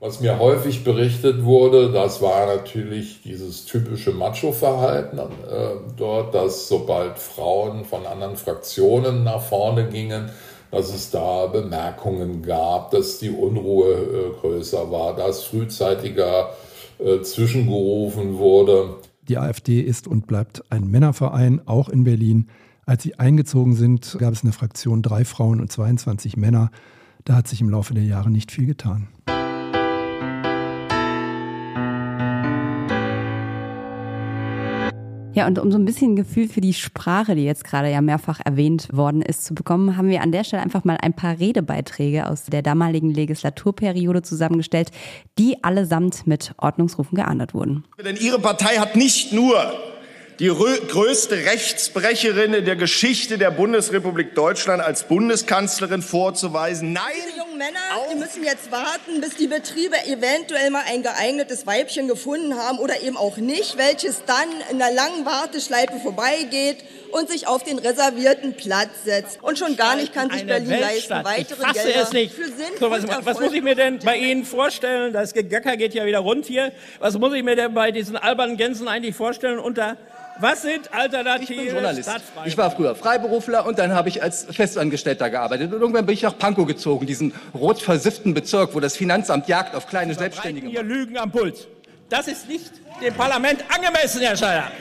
Was 0.02 0.20
mir 0.20 0.38
häufig 0.40 0.84
berichtet 0.84 1.46
wurde, 1.46 1.90
das 1.90 2.22
war 2.22 2.48
natürlich 2.48 3.22
dieses 3.22 3.64
typische 3.64 4.12
Macho-Verhalten 4.12 5.20
äh, 5.20 5.24
dort, 5.96 6.36
dass 6.36 6.68
sobald 6.68 7.18
Frauen 7.18 7.86
von 7.86 8.06
anderen 8.06 8.36
Fraktionen 8.36 9.24
nach 9.24 9.42
vorne 9.42 9.88
gingen, 9.88 10.32
dass 10.70 10.94
es 10.94 11.12
da 11.12 11.46
Bemerkungen 11.46 12.42
gab, 12.42 12.92
dass 12.92 13.20
die 13.20 13.30
Unruhe 13.30 13.94
äh, 13.94 14.42
größer 14.42 14.92
war, 14.92 15.16
dass 15.16 15.44
frühzeitiger 15.44 16.50
äh, 17.04 17.22
zwischengerufen 17.22 18.38
wurde. 18.38 18.96
Die 19.28 19.38
AfD 19.38 19.80
ist 19.80 20.08
und 20.08 20.28
bleibt 20.28 20.64
ein 20.70 20.88
Männerverein, 20.88 21.62
auch 21.66 21.90
in 21.90 22.04
Berlin. 22.04 22.48
Als 22.86 23.04
sie 23.04 23.18
eingezogen 23.20 23.76
sind, 23.76 24.18
gab 24.20 24.34
es 24.34 24.44
in 24.44 24.48
der 24.50 24.54
Fraktion 24.54 25.02
drei 25.02 25.24
Frauen 25.24 25.62
und 25.62 25.72
22 25.72 26.36
Männer. 26.36 26.72
Da 27.24 27.36
hat 27.36 27.48
sich 27.48 27.62
im 27.62 27.70
Laufe 27.70 27.94
der 27.94 28.04
Jahre 28.04 28.30
nicht 28.30 28.52
viel 28.52 28.66
getan. 28.66 29.08
Ja, 35.36 35.48
und 35.48 35.58
um 35.58 35.72
so 35.72 35.80
ein 35.80 35.86
bisschen 35.86 36.16
Gefühl 36.16 36.48
für 36.48 36.62
die 36.62 36.74
Sprache, 36.74 37.34
die 37.34 37.44
jetzt 37.44 37.64
gerade 37.64 37.90
ja 37.90 38.02
mehrfach 38.02 38.40
erwähnt 38.44 38.88
worden 38.92 39.24
ist, 39.24 39.46
zu 39.46 39.56
bekommen, 39.56 39.98
haben 39.98 40.10
wir 40.10 40.22
an 40.22 40.32
der 40.32 40.44
Stelle 40.44 40.62
einfach 40.62 40.84
mal 40.84 40.98
ein 41.02 41.14
paar 41.14 41.40
Redebeiträge 41.40 42.30
aus 42.30 42.46
der 42.46 42.62
damaligen 42.62 43.10
Legislaturperiode 43.10 44.22
zusammengestellt, 44.22 44.92
die 45.40 45.64
allesamt 45.64 46.28
mit 46.28 46.54
Ordnungsrufen 46.58 47.16
geahndet 47.16 47.56
wurden. 47.56 47.84
Denn 48.04 48.16
Ihre 48.16 48.40
Partei 48.40 48.78
hat 48.78 48.96
nicht 48.96 49.34
nur 49.34 49.56
die 50.40 50.48
größte 50.48 51.36
Rechtsbrecherin 51.36 52.54
in 52.54 52.66
der 52.66 52.76
Geschichte 52.76 53.38
der 53.38 53.52
Bundesrepublik 53.52 54.36
Deutschland 54.36 54.82
als 54.82 55.04
Bundeskanzlerin 55.04 56.02
vorzuweisen. 56.02 56.94
Nein! 56.94 57.04
Diese 57.16 57.38
jungen 57.38 57.58
Männer, 57.58 57.80
die 58.12 58.16
müssen 58.16 58.44
jetzt 58.44 58.72
warten, 58.72 59.22
bis 59.22 59.36
die 59.36 59.48
Betriebe 59.48 59.96
eventuell 60.08 60.72
mal 60.72 60.84
ein 60.88 61.04
geeignetes 61.04 61.68
Weibchen 61.68 62.08
gefunden 62.08 62.56
haben 62.56 62.80
oder 62.80 63.02
eben 63.02 63.18
auch 63.18 63.38
nicht, 63.38 63.78
welches 63.78 64.26
dann 64.26 64.50
in 64.72 64.80
der 64.80 64.92
langen 64.92 65.26
Warteschleife 65.26 66.00
vorbeigeht 66.02 66.78
und 67.12 67.30
sich 67.30 67.48
auf 67.48 67.64
den 67.64 67.78
reservierten 67.78 68.56
Platz 68.56 68.90
setzt. 69.06 69.42
Und 69.44 69.60
schon 69.60 69.78
gar 69.78 69.96
nicht 69.96 70.14
kann 70.14 70.32
sich 70.32 70.46
Berlin 70.46 70.70
Weltstadt. 70.70 71.24
leisten, 71.24 71.54
weitere 71.60 71.68
ich 71.68 71.84
Gelder 71.84 72.02
es 72.02 72.12
nicht. 72.12 72.34
für 72.34 72.46
Sinn 72.46 72.74
so, 72.80 72.90
was, 72.90 73.06
was 73.08 73.40
muss 73.40 73.54
ich 73.54 73.62
mir 73.62 73.76
denn 73.76 74.00
bei 74.00 74.18
Ihnen 74.18 74.46
vorstellen? 74.46 75.14
Das 75.14 75.34
Gegacker 75.34 75.78
geht 75.78 75.94
ja 75.94 76.06
wieder 76.06 76.20
rund 76.20 76.46
hier. 76.46 76.72
Was 77.00 77.18
muss 77.18 77.34
ich 77.34 77.44
mir 77.44 77.56
denn 77.56 77.74
bei 77.74 77.92
diesen 77.92 78.18
albernen 78.18 78.58
Gänsen 78.58 78.88
eigentlich 78.88 79.16
vorstellen 79.16 79.60
unter 79.60 79.98
was 80.40 80.62
sind 80.62 80.94
alternative 80.94 81.54
ich 81.54 81.60
bin 81.60 81.74
Journalist. 81.74 82.10
Ich 82.46 82.58
war 82.58 82.72
früher 82.72 82.96
Freiberufler 82.96 83.66
und 83.66 83.80
dann 83.80 83.94
habe 83.94 84.10
ich 84.10 84.22
als 84.22 84.46
Festangestellter 84.50 85.30
gearbeitet. 85.30 85.74
Und 85.74 85.82
irgendwann 85.82 86.06
bin 86.06 86.14
ich 86.14 86.24
nach 86.24 86.38
Pankow 86.38 86.66
gezogen, 86.66 87.06
diesen 87.06 87.34
rot 87.54 87.82
versifften 87.82 88.34
Bezirk, 88.34 88.74
wo 88.74 88.80
das 88.80 88.98
Finanzamt 88.98 89.48
jagt 89.48 89.76
auf 89.76 89.88
kleine 89.88 90.14
Selbstständige. 90.16 90.68
Hier 90.68 90.84
Lügen 90.84 91.18
am 91.18 91.32
Puls. 91.32 91.68
Das 92.10 92.28
ist 92.28 92.48
nicht 92.48 92.72
dem 93.02 93.14
Parlament 93.14 93.64
angemessen, 93.70 94.22
Herr 94.22 94.36
Scheider. 94.36 94.72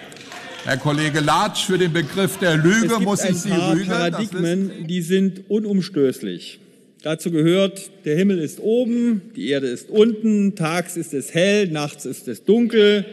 Herr 0.64 0.76
Kollege 0.76 1.20
Latsch, 1.20 1.64
für 1.64 1.78
den 1.78 1.92
Begriff 1.92 2.38
der 2.38 2.56
Lüge 2.56 3.00
muss 3.00 3.24
ich 3.24 3.36
Sie 3.36 3.50
rügen. 3.50 3.88
Paradigmen, 3.88 4.86
die 4.86 5.02
sind 5.02 5.50
unumstößlich. 5.50 6.60
Dazu 7.02 7.32
gehört, 7.32 7.90
der 8.04 8.16
Himmel 8.16 8.38
ist 8.38 8.60
oben, 8.60 9.32
die 9.34 9.48
Erde 9.48 9.66
ist 9.66 9.90
unten, 9.90 10.54
tags 10.54 10.96
ist 10.96 11.12
es 11.14 11.34
hell, 11.34 11.66
nachts 11.66 12.04
ist 12.04 12.28
es 12.28 12.44
dunkel. 12.44 13.04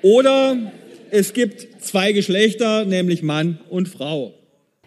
Oder 0.00 0.56
es 1.12 1.34
gibt 1.34 1.82
zwei 1.82 2.12
Geschlechter, 2.12 2.86
nämlich 2.86 3.22
Mann 3.22 3.58
und 3.68 3.86
Frau. 3.88 4.32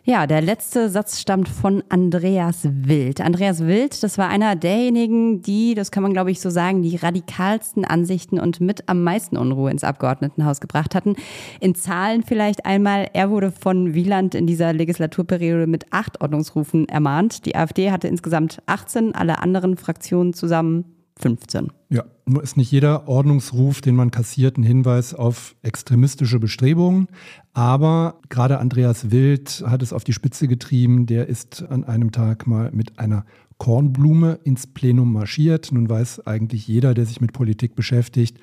Ja, 0.04 0.28
der 0.28 0.42
letzte 0.42 0.90
Satz 0.90 1.20
stammt 1.20 1.48
von 1.48 1.84
Andreas 1.90 2.62
Wild. 2.64 3.22
Andreas 3.22 3.66
Wild, 3.66 4.02
das 4.04 4.18
war 4.18 4.30
einer 4.30 4.56
derjenigen, 4.56 5.42
die, 5.42 5.74
das 5.76 5.92
kann 5.92 6.04
man 6.04 6.14
glaube 6.14 6.32
ich 6.32 6.42
so 6.42 6.50
sagen, 6.50 6.82
die 6.82 6.96
radikalsten 6.96 7.86
Ansichten 7.86 8.40
und 8.40 8.60
mit 8.60 8.88
am 8.88 9.04
meisten 9.04 9.38
Unruhe 9.38 9.70
ins 9.70 9.84
Abgeordnetenhaus 9.84 10.62
gebracht 10.62 10.96
hatten. 10.96 11.16
In 11.60 11.76
Zahlen 11.76 12.24
vielleicht 12.24 12.66
einmal, 12.66 13.08
er 13.14 13.30
wurde 13.30 13.52
von 13.52 13.94
Wieland 13.94 14.34
in 14.34 14.48
dieser 14.48 14.74
Legislaturperiode 14.74 15.68
mit 15.68 15.86
acht 15.92 16.22
Ordnungsrufen 16.22 16.90
ermahnt. 16.90 17.46
Die 17.46 17.56
AfD 17.56 17.92
hatte 17.92 18.08
insgesamt 18.08 18.62
18, 18.66 19.14
alle 19.14 19.40
anderen 19.40 19.78
Fraktionen 19.78 20.34
zusammen 20.34 20.95
15. 21.20 21.72
Ja, 21.90 22.04
nur 22.26 22.44
ist 22.44 22.58
nicht 22.58 22.72
jeder 22.72 23.08
Ordnungsruf, 23.08 23.82
den 23.82 23.96
man 23.96 24.12
kassiert, 24.12 24.58
ein 24.58 24.64
Hinweis 24.64 25.14
auf 25.14 25.56
extremistische 25.62 26.40
Bestrebungen. 26.40 27.08
Aber 27.54 28.20
gerade 28.30 28.60
Andreas 28.60 29.12
Wild 29.12 29.64
hat 29.66 29.82
es 29.82 29.94
auf 29.94 30.04
die 30.04 30.14
Spitze 30.14 30.48
getrieben. 30.48 31.06
Der 31.06 31.28
ist 31.28 31.64
an 31.70 31.86
einem 31.86 32.12
Tag 32.12 32.48
mal 32.48 32.72
mit 32.72 33.00
einer 33.00 33.26
Kornblume 33.58 34.40
ins 34.44 34.68
Plenum 34.68 35.14
marschiert. 35.14 35.72
Nun 35.72 35.90
weiß 35.90 36.28
eigentlich 36.28 36.68
jeder, 36.68 36.94
der 36.94 37.06
sich 37.06 37.22
mit 37.22 37.32
Politik 37.32 37.76
beschäftigt, 37.76 38.40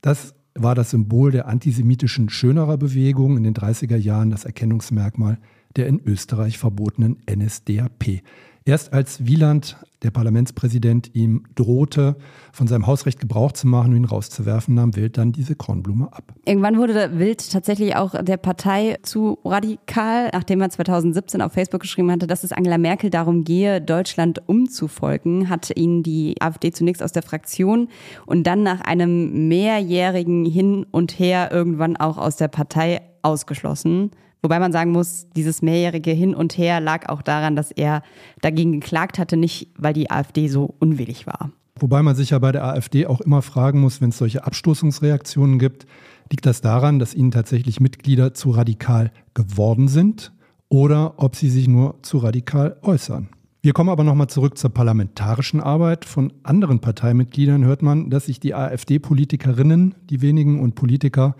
das 0.00 0.34
war 0.54 0.76
das 0.76 0.90
Symbol 0.90 1.32
der 1.32 1.48
antisemitischen 1.48 2.28
Schönerer-Bewegung 2.28 3.36
in 3.36 3.42
den 3.42 3.54
30er 3.54 3.96
Jahren, 3.96 4.30
das 4.30 4.44
Erkennungsmerkmal 4.44 5.38
der 5.76 5.88
in 5.88 6.00
Österreich 6.04 6.58
verbotenen 6.58 7.18
NSDAP. 7.28 8.22
Erst 8.66 8.94
als 8.94 9.26
Wieland, 9.26 9.76
der 10.02 10.10
Parlamentspräsident, 10.10 11.14
ihm 11.14 11.44
drohte, 11.54 12.16
von 12.50 12.66
seinem 12.66 12.86
Hausrecht 12.86 13.20
Gebrauch 13.20 13.52
zu 13.52 13.66
machen 13.66 13.90
und 13.90 13.96
ihn 13.98 14.04
rauszuwerfen, 14.06 14.74
nahm 14.74 14.96
Wild 14.96 15.18
dann 15.18 15.32
diese 15.32 15.54
Kornblume 15.54 16.10
ab. 16.10 16.32
Irgendwann 16.46 16.78
wurde 16.78 17.18
Wild 17.18 17.52
tatsächlich 17.52 17.94
auch 17.94 18.14
der 18.22 18.38
Partei 18.38 18.96
zu 19.02 19.38
radikal, 19.44 20.30
nachdem 20.32 20.62
er 20.62 20.70
2017 20.70 21.42
auf 21.42 21.52
Facebook 21.52 21.82
geschrieben 21.82 22.10
hatte, 22.10 22.26
dass 22.26 22.42
es 22.42 22.52
Angela 22.52 22.78
Merkel 22.78 23.10
darum 23.10 23.44
gehe, 23.44 23.82
Deutschland 23.82 24.40
umzufolgen, 24.48 25.50
hat 25.50 25.76
ihn 25.76 26.02
die 26.02 26.36
AfD 26.40 26.72
zunächst 26.72 27.02
aus 27.02 27.12
der 27.12 27.22
Fraktion 27.22 27.88
und 28.24 28.46
dann 28.46 28.62
nach 28.62 28.80
einem 28.80 29.46
mehrjährigen 29.46 30.46
Hin 30.46 30.86
und 30.90 31.18
Her 31.18 31.50
irgendwann 31.52 31.98
auch 31.98 32.16
aus 32.16 32.36
der 32.36 32.48
Partei 32.48 33.02
ausgeschlossen. 33.20 34.10
Wobei 34.44 34.58
man 34.58 34.72
sagen 34.72 34.92
muss, 34.92 35.26
dieses 35.34 35.62
mehrjährige 35.62 36.10
Hin 36.10 36.34
und 36.34 36.58
Her 36.58 36.78
lag 36.78 37.08
auch 37.08 37.22
daran, 37.22 37.56
dass 37.56 37.70
er 37.70 38.02
dagegen 38.42 38.72
geklagt 38.72 39.18
hatte, 39.18 39.38
nicht 39.38 39.70
weil 39.78 39.94
die 39.94 40.10
AfD 40.10 40.48
so 40.48 40.74
unwillig 40.80 41.26
war. 41.26 41.50
Wobei 41.80 42.02
man 42.02 42.14
sich 42.14 42.28
ja 42.28 42.38
bei 42.38 42.52
der 42.52 42.62
AfD 42.62 43.06
auch 43.06 43.22
immer 43.22 43.40
fragen 43.40 43.80
muss, 43.80 44.02
wenn 44.02 44.10
es 44.10 44.18
solche 44.18 44.44
Abstoßungsreaktionen 44.44 45.58
gibt, 45.58 45.86
liegt 46.30 46.44
das 46.44 46.60
daran, 46.60 46.98
dass 46.98 47.14
ihnen 47.14 47.30
tatsächlich 47.30 47.80
Mitglieder 47.80 48.34
zu 48.34 48.50
radikal 48.50 49.12
geworden 49.32 49.88
sind 49.88 50.30
oder 50.68 51.14
ob 51.16 51.36
sie 51.36 51.48
sich 51.48 51.66
nur 51.66 52.02
zu 52.02 52.18
radikal 52.18 52.76
äußern. 52.82 53.30
Wir 53.62 53.72
kommen 53.72 53.88
aber 53.88 54.04
nochmal 54.04 54.28
zurück 54.28 54.58
zur 54.58 54.68
parlamentarischen 54.68 55.60
Arbeit. 55.60 56.04
Von 56.04 56.34
anderen 56.42 56.80
Parteimitgliedern 56.80 57.64
hört 57.64 57.80
man, 57.80 58.10
dass 58.10 58.26
sich 58.26 58.40
die 58.40 58.54
AfD-Politikerinnen, 58.54 59.94
die 60.10 60.20
wenigen 60.20 60.60
und 60.60 60.74
Politiker, 60.74 61.34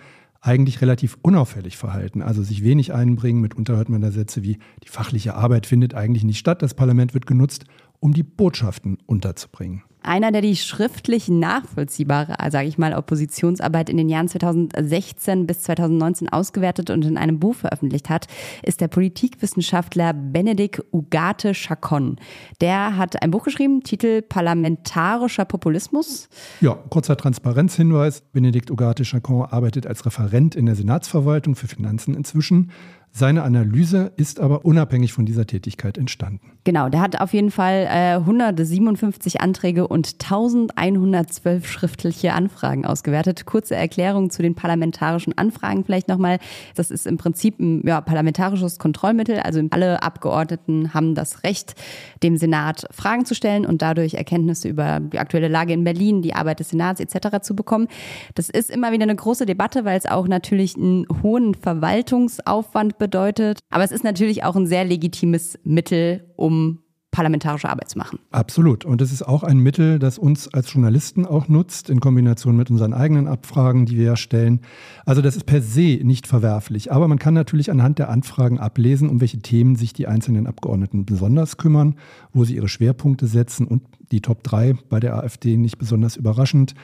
eigentlich 0.45 0.83
relativ 0.83 1.17
unauffällig 1.23 1.79
verhalten, 1.79 2.21
also 2.21 2.43
sich 2.43 2.63
wenig 2.63 2.93
einbringen. 2.93 3.41
Mitunter 3.41 3.77
hört 3.77 3.89
man 3.89 4.03
da 4.03 4.11
Sätze 4.11 4.43
wie, 4.43 4.59
die 4.83 4.89
fachliche 4.89 5.35
Arbeit 5.35 5.67
findet 5.67 5.95
eigentlich 5.95 6.25
nicht 6.25 6.39
statt, 6.39 6.61
das 6.61 6.75
Parlament 6.75 7.15
wird 7.15 7.27
genutzt, 7.27 7.65
um 7.99 8.13
die 8.13 8.23
Botschaften 8.23 8.99
unterzubringen. 9.07 9.83
Einer, 10.07 10.33
der 10.33 10.43
die 10.43 10.55
schriftlich 10.55 11.29
nachvollziehbare, 11.29 12.37
sage 12.51 12.69
ich 12.69 12.77
mal, 12.77 12.93
Oppositionsarbeit 12.93 13.89
in 13.89 13.97
den 13.97 14.11
Jahren 14.11 14.29
2016 14.29 15.47
bis 15.47 15.63
2019 15.63 16.29
ausgewertet 16.29 16.91
und 16.91 17.07
in 17.07 17.17
einem 17.17 17.41
Buch 17.41 17.55
veröffentlicht 17.55 18.11
hat, 18.11 18.27
ist 18.63 18.83
der 18.83 18.89
Politikwissenschaftler 18.89 20.13
Benedikt 20.13 20.83
Ugarte 20.93 21.53
Chacon. 21.53 22.17
Der 22.61 22.99
hat 22.99 23.23
ein 23.23 23.31
Buch 23.31 23.45
geschrieben, 23.45 23.83
Titel 23.83 24.21
Parlamentarischer 24.21 25.47
Populismus. 25.47 26.29
Ja, 26.61 26.75
kurzer 26.91 27.17
Transparenzhinweis. 27.17 28.21
Benedikt 28.31 28.71
Ugarte 28.71 29.05
Chacon 29.05 29.47
arbeitet 29.47 29.87
als 29.87 30.05
Referent 30.05 30.55
in 30.55 30.67
der 30.67 30.75
Senatsverwaltung 30.75 31.57
für 31.57 31.67
Finanzen 31.67 32.15
inzwischen. 32.15 32.71
Seine 33.17 33.45
Analyse 33.45 34.11
ist 34.17 34.41
aber 34.41 34.65
unabhängig 34.65 35.13
von 35.13 35.25
dieser 35.25 35.47
Tätigkeit 35.47 35.99
entstanden. 35.99 36.51
Genau, 36.65 36.89
der 36.89 37.01
hat 37.01 37.21
auf 37.21 37.33
jeden 37.33 37.53
Fall 37.53 37.87
äh, 37.89 38.15
157 38.17 39.41
Anträge 39.41 39.87
und 39.87 40.15
1112 40.15 41.65
schriftliche 41.65 42.33
Anfragen 42.33 42.85
ausgewertet. 42.85 43.47
Kurze 43.47 43.77
Erklärung 43.77 44.31
zu 44.31 44.43
den 44.43 44.57
parlamentarischen 44.57 45.39
Anfragen 45.39 45.85
vielleicht 45.85 46.09
nochmal. 46.09 46.41
Das 46.75 46.91
ist 46.91 47.07
im 47.07 47.17
Prinzip 47.17 47.61
ein 47.61 47.87
ja, 47.87 48.01
parlamentarisches 48.01 48.81
Kontrollmittel. 48.81 49.39
Also 49.39 49.63
alle 49.71 50.03
Abgeordneten 50.03 50.93
haben 50.93 51.15
das 51.15 51.45
Recht, 51.45 51.77
dem 52.25 52.37
Senat 52.37 52.85
Fragen 52.91 53.27
zu 53.27 53.37
stellen 53.37 53.65
und 53.65 53.81
dadurch 53.81 54.15
Erkenntnisse 54.15 54.69
über 54.69 54.99
die 54.99 55.21
aktuelle 55.21 55.47
Lage 55.47 55.73
in 55.73 55.85
Berlin, 55.85 56.21
die 56.21 56.35
Arbeit 56.35 56.59
des 56.59 56.71
Senats 56.71 56.99
etc. 56.99 57.43
zu 57.43 57.55
bekommen. 57.55 57.87
Das 58.35 58.49
ist 58.49 58.71
immer 58.71 58.91
wieder 58.91 59.05
eine 59.05 59.15
große 59.15 59.47
Debatte, 59.47 59.85
weil 59.85 59.99
es 59.99 60.07
auch 60.07 60.27
natürlich 60.27 60.75
einen 60.77 61.07
hohen 61.23 61.55
Verwaltungsaufwand 61.55 62.99
bedeutet. 63.05 63.61
Aber 63.69 63.85
es 63.85 63.93
ist 63.93 64.05
natürlich 64.05 64.45
auch 64.45 64.57
ein 64.57 64.67
sehr 64.67 64.85
legitimes 64.85 65.59
Mittel, 65.63 66.33
um 66.37 66.84
parlamentarische 67.15 67.69
Arbeit 67.69 67.91
zu 67.91 67.99
machen. 67.99 68.19
Absolut. 68.31 68.85
Und 68.85 69.01
es 69.01 69.13
ist 69.13 69.23
auch 69.23 69.43
ein 69.43 69.59
Mittel, 69.59 69.99
das 69.99 70.19
uns 70.19 70.53
als 70.53 70.73
Journalisten 70.73 71.27
auch 71.27 71.49
nutzt, 71.49 71.89
in 71.89 72.01
Kombination 72.01 72.57
mit 72.57 72.71
unseren 72.71 72.93
eigenen 72.93 73.29
Abfragen, 73.29 73.87
die 73.87 73.97
wir 73.97 74.05
ja 74.05 74.17
stellen. 74.17 74.61
Also 75.07 75.23
das 75.23 75.37
ist 75.37 75.47
per 75.47 75.63
se 75.63 76.01
nicht 76.03 76.27
verwerflich. 76.27 76.93
Aber 76.93 77.09
man 77.09 77.19
kann 77.19 77.35
natürlich 77.35 77.71
anhand 77.71 77.99
der 77.99 78.11
Anfragen 78.11 78.59
ablesen, 78.59 79.09
um 79.09 79.21
welche 79.21 79.39
Themen 79.39 79.77
sich 79.77 79.93
die 79.93 80.07
einzelnen 80.07 80.47
Abgeordneten 80.47 81.07
besonders 81.07 81.57
kümmern, 81.57 81.95
wo 82.33 82.45
sie 82.45 82.57
ihre 82.57 82.69
Schwerpunkte 82.69 83.27
setzen. 83.27 83.67
Und 83.67 83.83
die 84.11 84.21
Top 84.21 84.43
3 84.43 84.75
bei 84.89 85.01
der 85.01 85.17
AfD 85.17 85.57
nicht 85.57 85.79
besonders 85.79 86.17
überraschend. 86.17 86.75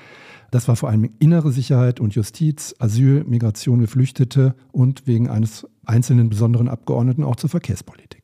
Das 0.51 0.67
war 0.67 0.77
vor 0.77 0.89
allem 0.89 1.11
innere 1.21 1.53
Sicherheit 1.53 2.01
und 2.01 2.15
Justiz, 2.15 2.75
Asyl, 2.79 3.25
Migration, 3.25 3.81
Geflüchtete 3.81 4.55
und 4.73 5.07
wegen 5.07 5.29
eines 5.29 5.67
einzelnen 5.87 6.29
besonderen 6.29 6.69
Abgeordneten 6.69 7.25
auch 7.25 7.37
zur 7.37 7.51
Verkehrspolitik. 7.51 8.20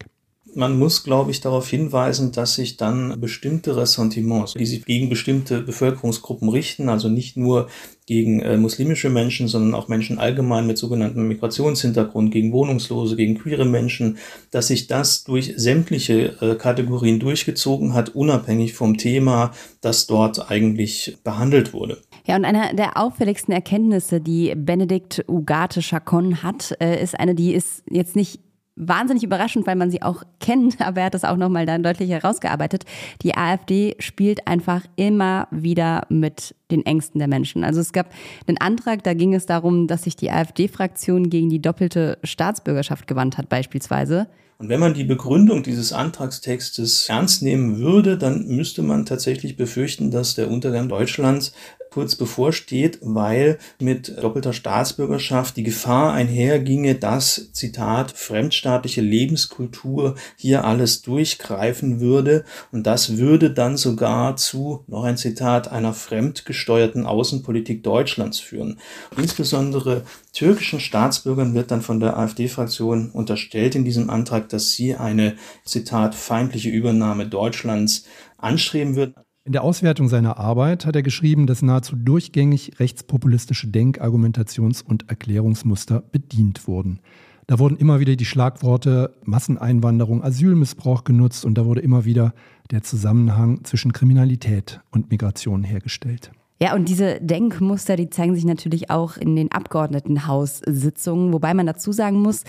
Man 0.56 0.78
muss, 0.78 1.04
glaube 1.04 1.30
ich, 1.30 1.42
darauf 1.42 1.68
hinweisen, 1.68 2.32
dass 2.32 2.54
sich 2.54 2.78
dann 2.78 3.20
bestimmte 3.20 3.76
Ressentiments, 3.76 4.54
die 4.54 4.64
sich 4.64 4.86
gegen 4.86 5.10
bestimmte 5.10 5.60
Bevölkerungsgruppen 5.60 6.48
richten, 6.48 6.88
also 6.88 7.10
nicht 7.10 7.36
nur 7.36 7.68
gegen 8.06 8.40
äh, 8.40 8.56
muslimische 8.56 9.10
Menschen, 9.10 9.48
sondern 9.48 9.74
auch 9.74 9.88
Menschen 9.88 10.18
allgemein 10.18 10.66
mit 10.66 10.78
sogenanntem 10.78 11.28
Migrationshintergrund, 11.28 12.30
gegen 12.32 12.52
Wohnungslose, 12.52 13.16
gegen 13.16 13.36
queere 13.36 13.66
Menschen, 13.66 14.16
dass 14.50 14.68
sich 14.68 14.86
das 14.86 15.24
durch 15.24 15.52
sämtliche 15.56 16.36
äh, 16.40 16.54
Kategorien 16.54 17.20
durchgezogen 17.20 17.92
hat, 17.92 18.14
unabhängig 18.14 18.72
vom 18.72 18.96
Thema, 18.96 19.52
das 19.82 20.06
dort 20.06 20.50
eigentlich 20.50 21.18
behandelt 21.22 21.74
wurde. 21.74 21.98
Ja, 22.26 22.36
und 22.36 22.46
eine 22.46 22.74
der 22.74 22.96
auffälligsten 22.96 23.52
Erkenntnisse, 23.52 24.22
die 24.22 24.54
Benedikt 24.56 25.22
Ugarte 25.28 25.80
Chacon 25.80 26.42
hat, 26.42 26.74
äh, 26.80 27.02
ist 27.02 27.18
eine, 27.20 27.34
die 27.34 27.52
ist 27.52 27.82
jetzt 27.90 28.16
nicht 28.16 28.40
wahnsinnig 28.76 29.24
überraschend, 29.24 29.66
weil 29.66 29.76
man 29.76 29.90
sie 29.90 30.02
auch 30.02 30.22
kennt, 30.38 30.80
aber 30.86 31.00
er 31.00 31.06
hat 31.06 31.14
das 31.14 31.24
auch 31.24 31.36
nochmal 31.36 31.66
dann 31.66 31.82
deutlich 31.82 32.10
herausgearbeitet. 32.10 32.84
Die 33.22 33.34
AfD 33.34 33.96
spielt 33.98 34.46
einfach 34.46 34.84
immer 34.96 35.48
wieder 35.50 36.06
mit 36.08 36.54
den 36.70 36.84
Ängsten 36.84 37.18
der 37.18 37.28
Menschen. 37.28 37.64
Also 37.64 37.80
es 37.80 37.92
gab 37.92 38.12
einen 38.46 38.58
Antrag, 38.58 39.02
da 39.02 39.14
ging 39.14 39.34
es 39.34 39.46
darum, 39.46 39.86
dass 39.86 40.02
sich 40.02 40.16
die 40.16 40.30
AfD-Fraktion 40.30 41.30
gegen 41.30 41.48
die 41.48 41.62
doppelte 41.62 42.18
Staatsbürgerschaft 42.22 43.06
gewandt 43.06 43.38
hat 43.38 43.48
beispielsweise. 43.48 44.26
Und 44.58 44.70
wenn 44.70 44.80
man 44.80 44.94
die 44.94 45.04
Begründung 45.04 45.62
dieses 45.62 45.92
Antragstextes 45.92 47.08
ernst 47.10 47.42
nehmen 47.42 47.78
würde, 47.78 48.16
dann 48.16 48.46
müsste 48.46 48.82
man 48.82 49.04
tatsächlich 49.04 49.56
befürchten, 49.56 50.10
dass 50.10 50.34
der 50.34 50.50
Untergang 50.50 50.88
Deutschlands 50.88 51.52
kurz 51.96 52.14
bevorsteht, 52.14 52.98
weil 53.00 53.56
mit 53.80 54.22
doppelter 54.22 54.52
Staatsbürgerschaft 54.52 55.56
die 55.56 55.62
Gefahr 55.62 56.12
einherginge, 56.12 56.94
dass, 56.94 57.52
Zitat, 57.54 58.12
fremdstaatliche 58.12 59.00
Lebenskultur 59.00 60.14
hier 60.36 60.66
alles 60.66 61.00
durchgreifen 61.00 61.98
würde 61.98 62.44
und 62.70 62.86
das 62.86 63.16
würde 63.16 63.50
dann 63.50 63.78
sogar 63.78 64.36
zu, 64.36 64.84
noch 64.88 65.04
ein 65.04 65.16
Zitat, 65.16 65.72
einer 65.72 65.94
fremdgesteuerten 65.94 67.06
Außenpolitik 67.06 67.82
Deutschlands 67.82 68.40
führen. 68.40 68.78
Insbesondere 69.16 70.02
türkischen 70.34 70.80
Staatsbürgern 70.80 71.54
wird 71.54 71.70
dann 71.70 71.80
von 71.80 71.98
der 71.98 72.18
AfD-Fraktion 72.18 73.10
unterstellt 73.10 73.74
in 73.74 73.86
diesem 73.86 74.10
Antrag, 74.10 74.50
dass 74.50 74.72
sie 74.72 74.96
eine, 74.96 75.36
Zitat, 75.64 76.14
feindliche 76.14 76.68
Übernahme 76.68 77.26
Deutschlands 77.26 78.04
anstreben 78.36 78.96
würden. 78.96 79.14
In 79.46 79.52
der 79.52 79.62
Auswertung 79.62 80.08
seiner 80.08 80.38
Arbeit 80.38 80.86
hat 80.86 80.96
er 80.96 81.04
geschrieben, 81.04 81.46
dass 81.46 81.62
nahezu 81.62 81.94
durchgängig 81.94 82.80
rechtspopulistische 82.80 83.68
Denk-, 83.68 84.02
Argumentations- 84.02 84.82
und 84.82 85.08
Erklärungsmuster 85.08 86.00
bedient 86.00 86.66
wurden. 86.66 86.98
Da 87.46 87.60
wurden 87.60 87.76
immer 87.76 88.00
wieder 88.00 88.16
die 88.16 88.24
Schlagworte 88.24 89.14
Masseneinwanderung, 89.22 90.24
Asylmissbrauch 90.24 91.04
genutzt 91.04 91.44
und 91.44 91.56
da 91.56 91.64
wurde 91.64 91.80
immer 91.80 92.04
wieder 92.04 92.34
der 92.72 92.82
Zusammenhang 92.82 93.62
zwischen 93.62 93.92
Kriminalität 93.92 94.80
und 94.90 95.12
Migration 95.12 95.62
hergestellt. 95.62 96.32
Ja, 96.58 96.74
und 96.74 96.88
diese 96.88 97.20
Denkmuster, 97.20 97.96
die 97.96 98.08
zeigen 98.08 98.34
sich 98.34 98.46
natürlich 98.46 98.90
auch 98.90 99.18
in 99.18 99.36
den 99.36 99.52
Abgeordnetenhaussitzungen, 99.52 101.34
wobei 101.34 101.52
man 101.52 101.66
dazu 101.66 101.92
sagen 101.92 102.22
muss, 102.22 102.44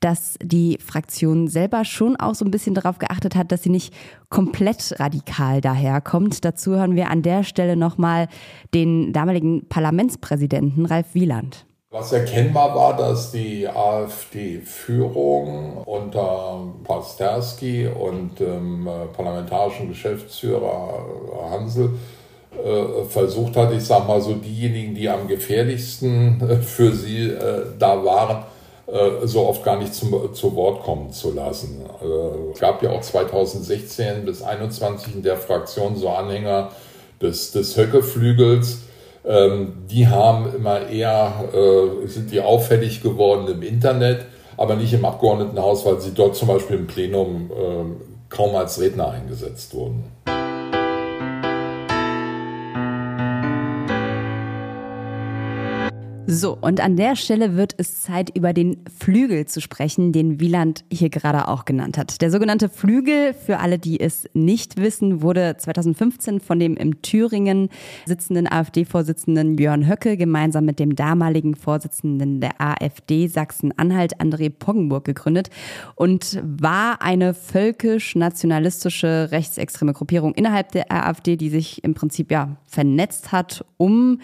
dass 0.00 0.38
die 0.42 0.78
Fraktion 0.82 1.46
selber 1.46 1.84
schon 1.84 2.16
auch 2.16 2.34
so 2.34 2.46
ein 2.46 2.50
bisschen 2.50 2.74
darauf 2.74 2.98
geachtet 2.98 3.36
hat, 3.36 3.52
dass 3.52 3.62
sie 3.62 3.68
nicht 3.68 3.92
komplett 4.30 4.98
radikal 4.98 5.60
daherkommt. 5.60 6.42
Dazu 6.42 6.76
hören 6.76 6.96
wir 6.96 7.10
an 7.10 7.20
der 7.20 7.44
Stelle 7.44 7.76
nochmal 7.76 8.28
den 8.72 9.12
damaligen 9.12 9.68
Parlamentspräsidenten 9.68 10.86
Ralf 10.86 11.08
Wieland. 11.12 11.66
Was 11.90 12.12
erkennbar 12.12 12.74
war, 12.74 12.96
dass 12.96 13.30
die 13.32 13.68
AfD-Führung 13.68 15.82
unter 15.84 16.66
Pasterski 16.84 17.88
und 17.88 18.38
dem 18.38 18.86
äh, 18.86 19.06
parlamentarischen 19.12 19.88
Geschäftsführer 19.88 21.04
Hansel 21.50 21.90
äh, 22.52 23.04
versucht 23.04 23.56
hat, 23.56 23.72
ich 23.72 23.84
sag 23.84 24.08
mal 24.08 24.20
so 24.20 24.34
diejenigen, 24.34 24.94
die 24.94 25.08
am 25.08 25.28
gefährlichsten 25.28 26.40
äh, 26.40 26.56
für 26.56 26.92
sie 26.92 27.28
äh, 27.28 27.62
da 27.78 28.04
waren, 28.04 28.44
so 29.22 29.46
oft 29.46 29.62
gar 29.62 29.78
nicht 29.78 29.94
zum, 29.94 30.34
zu 30.34 30.56
Wort 30.56 30.82
kommen 30.82 31.12
zu 31.12 31.32
lassen. 31.32 31.80
Es 32.52 32.58
gab 32.58 32.82
ja 32.82 32.90
auch 32.90 33.02
2016 33.02 34.24
bis 34.24 34.40
2021 34.40 35.14
in 35.14 35.22
der 35.22 35.36
Fraktion 35.36 35.94
so 35.94 36.08
Anhänger 36.08 36.70
des, 37.22 37.52
des 37.52 37.76
Höckeflügels. 37.76 38.78
Ähm, 39.24 39.84
die 39.88 40.08
haben 40.08 40.52
immer 40.56 40.88
eher, 40.88 41.32
sind 42.06 42.32
die 42.32 42.40
auffällig 42.40 43.00
geworden 43.00 43.46
im 43.46 43.62
Internet, 43.62 44.26
aber 44.56 44.74
nicht 44.74 44.92
im 44.92 45.04
Abgeordnetenhaus, 45.04 45.86
weil 45.86 46.00
sie 46.00 46.12
dort 46.12 46.34
zum 46.34 46.48
Beispiel 46.48 46.78
im 46.78 46.88
Plenum 46.88 47.52
kaum 48.28 48.56
als 48.56 48.80
Redner 48.80 49.12
eingesetzt 49.12 49.72
wurden. 49.72 50.02
So, 56.32 56.56
und 56.60 56.78
an 56.78 56.94
der 56.94 57.16
Stelle 57.16 57.56
wird 57.56 57.74
es 57.76 58.02
Zeit, 58.02 58.36
über 58.36 58.52
den 58.52 58.84
Flügel 59.00 59.46
zu 59.46 59.60
sprechen, 59.60 60.12
den 60.12 60.38
Wieland 60.38 60.84
hier 60.88 61.10
gerade 61.10 61.48
auch 61.48 61.64
genannt 61.64 61.98
hat. 61.98 62.22
Der 62.22 62.30
sogenannte 62.30 62.68
Flügel, 62.68 63.34
für 63.34 63.58
alle, 63.58 63.80
die 63.80 63.98
es 63.98 64.28
nicht 64.32 64.76
wissen, 64.76 65.22
wurde 65.22 65.56
2015 65.58 66.38
von 66.38 66.60
dem 66.60 66.76
im 66.76 67.02
Thüringen 67.02 67.68
sitzenden 68.06 68.46
AfD-Vorsitzenden 68.46 69.56
Björn 69.56 69.88
Höcke 69.88 70.16
gemeinsam 70.16 70.66
mit 70.66 70.78
dem 70.78 70.94
damaligen 70.94 71.56
Vorsitzenden 71.56 72.40
der 72.40 72.60
AfD 72.60 73.26
Sachsen-Anhalt, 73.26 74.20
André 74.20 74.50
Poggenburg, 74.50 75.04
gegründet 75.04 75.50
und 75.96 76.40
war 76.44 77.02
eine 77.02 77.34
völkisch-nationalistische 77.34 79.32
rechtsextreme 79.32 79.94
Gruppierung 79.94 80.34
innerhalb 80.34 80.70
der 80.70 80.92
AfD, 80.92 81.34
die 81.34 81.50
sich 81.50 81.82
im 81.82 81.94
Prinzip 81.94 82.30
ja 82.30 82.56
vernetzt 82.66 83.32
hat, 83.32 83.64
um 83.78 84.20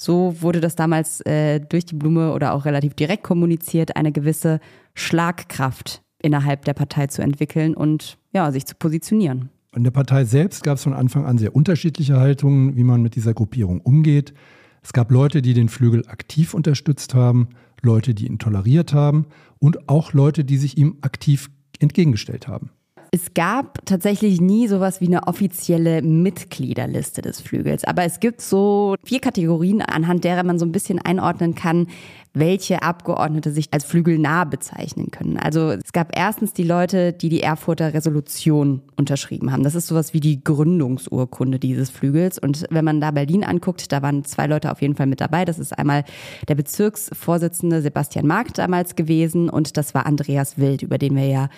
so 0.00 0.36
wurde 0.40 0.60
das 0.60 0.76
damals 0.76 1.20
äh, 1.22 1.58
durch 1.58 1.84
die 1.84 1.96
Blume 1.96 2.32
oder 2.32 2.54
auch 2.54 2.64
relativ 2.64 2.94
direkt 2.94 3.24
kommuniziert, 3.24 3.96
eine 3.96 4.12
gewisse 4.12 4.60
Schlagkraft 4.94 6.02
innerhalb 6.22 6.64
der 6.64 6.74
Partei 6.74 7.08
zu 7.08 7.20
entwickeln 7.20 7.74
und 7.74 8.16
ja, 8.32 8.50
sich 8.52 8.64
zu 8.64 8.76
positionieren. 8.76 9.50
In 9.74 9.82
der 9.82 9.90
Partei 9.90 10.24
selbst 10.24 10.62
gab 10.62 10.76
es 10.76 10.84
von 10.84 10.94
Anfang 10.94 11.26
an 11.26 11.36
sehr 11.36 11.54
unterschiedliche 11.54 12.16
Haltungen, 12.16 12.76
wie 12.76 12.84
man 12.84 13.02
mit 13.02 13.16
dieser 13.16 13.34
Gruppierung 13.34 13.80
umgeht. 13.80 14.34
Es 14.82 14.92
gab 14.92 15.10
Leute, 15.10 15.42
die 15.42 15.52
den 15.52 15.68
Flügel 15.68 16.06
aktiv 16.06 16.54
unterstützt 16.54 17.14
haben, 17.14 17.48
Leute, 17.82 18.14
die 18.14 18.26
ihn 18.26 18.38
toleriert 18.38 18.94
haben 18.94 19.26
und 19.58 19.88
auch 19.88 20.12
Leute, 20.12 20.44
die 20.44 20.58
sich 20.58 20.78
ihm 20.78 20.98
aktiv 21.00 21.50
entgegengestellt 21.80 22.46
haben. 22.46 22.70
Es 23.10 23.32
gab 23.34 23.84
tatsächlich 23.86 24.40
nie 24.40 24.68
sowas 24.68 25.00
wie 25.00 25.06
eine 25.06 25.26
offizielle 25.26 26.02
Mitgliederliste 26.02 27.22
des 27.22 27.40
Flügels, 27.40 27.84
aber 27.84 28.04
es 28.04 28.20
gibt 28.20 28.40
so 28.40 28.96
vier 29.04 29.20
Kategorien, 29.20 29.80
anhand 29.80 30.24
derer 30.24 30.42
man 30.42 30.58
so 30.58 30.66
ein 30.66 30.72
bisschen 30.72 30.98
einordnen 30.98 31.54
kann, 31.54 31.86
welche 32.34 32.82
Abgeordnete 32.82 33.50
sich 33.50 33.68
als 33.72 33.84
flügelnah 33.84 34.44
bezeichnen 34.44 35.10
können. 35.10 35.38
Also 35.38 35.70
es 35.70 35.92
gab 35.92 36.16
erstens 36.16 36.52
die 36.52 36.62
Leute, 36.62 37.12
die 37.12 37.28
die 37.28 37.42
Erfurter 37.42 37.94
Resolution 37.94 38.82
unterschrieben 38.96 39.50
haben. 39.52 39.64
Das 39.64 39.74
ist 39.74 39.86
sowas 39.86 40.14
wie 40.14 40.20
die 40.20 40.44
Gründungsurkunde 40.44 41.58
dieses 41.58 41.90
Flügels. 41.90 42.38
Und 42.38 42.66
wenn 42.70 42.84
man 42.84 43.00
da 43.00 43.10
Berlin 43.10 43.44
anguckt, 43.44 43.90
da 43.92 44.02
waren 44.02 44.24
zwei 44.24 44.46
Leute 44.46 44.70
auf 44.70 44.82
jeden 44.82 44.94
Fall 44.94 45.06
mit 45.06 45.20
dabei. 45.20 45.44
Das 45.44 45.58
ist 45.58 45.76
einmal 45.76 46.04
der 46.48 46.54
Bezirksvorsitzende 46.54 47.82
Sebastian 47.82 48.26
Mark 48.26 48.54
damals 48.54 48.94
gewesen 48.94 49.48
und 49.48 49.76
das 49.76 49.94
war 49.94 50.06
Andreas 50.06 50.58
Wild, 50.58 50.82
über 50.82 50.98
den 50.98 51.16
wir 51.16 51.26
ja 51.26 51.48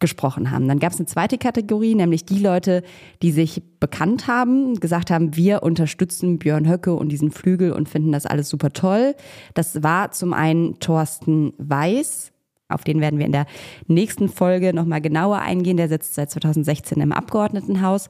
gesprochen 0.00 0.50
haben. 0.50 0.66
Dann 0.66 0.78
gab 0.78 0.92
es 0.92 0.98
eine 0.98 1.06
zweite 1.06 1.38
Kategorie, 1.38 1.94
nämlich 1.94 2.24
die 2.24 2.38
Leute, 2.38 2.82
die 3.22 3.30
sich 3.30 3.62
bekannt 3.78 4.26
haben, 4.26 4.80
gesagt 4.80 5.10
haben, 5.10 5.36
wir 5.36 5.62
unterstützen 5.62 6.38
Björn 6.38 6.68
Höcke 6.68 6.94
und 6.94 7.10
diesen 7.10 7.30
Flügel 7.30 7.72
und 7.72 7.88
finden 7.88 8.12
das 8.12 8.26
alles 8.26 8.48
super 8.48 8.72
toll. 8.72 9.14
Das 9.54 9.82
war 9.82 10.10
zum 10.10 10.32
einen 10.32 10.80
Thorsten 10.80 11.52
Weiß, 11.58 12.32
auf 12.70 12.84
den 12.84 13.00
werden 13.00 13.18
wir 13.18 13.26
in 13.26 13.32
der 13.32 13.46
nächsten 13.88 14.28
Folge 14.28 14.72
nochmal 14.72 15.00
genauer 15.00 15.38
eingehen. 15.38 15.76
Der 15.76 15.88
sitzt 15.88 16.14
seit 16.14 16.30
2016 16.30 17.00
im 17.00 17.12
Abgeordnetenhaus. 17.12 18.08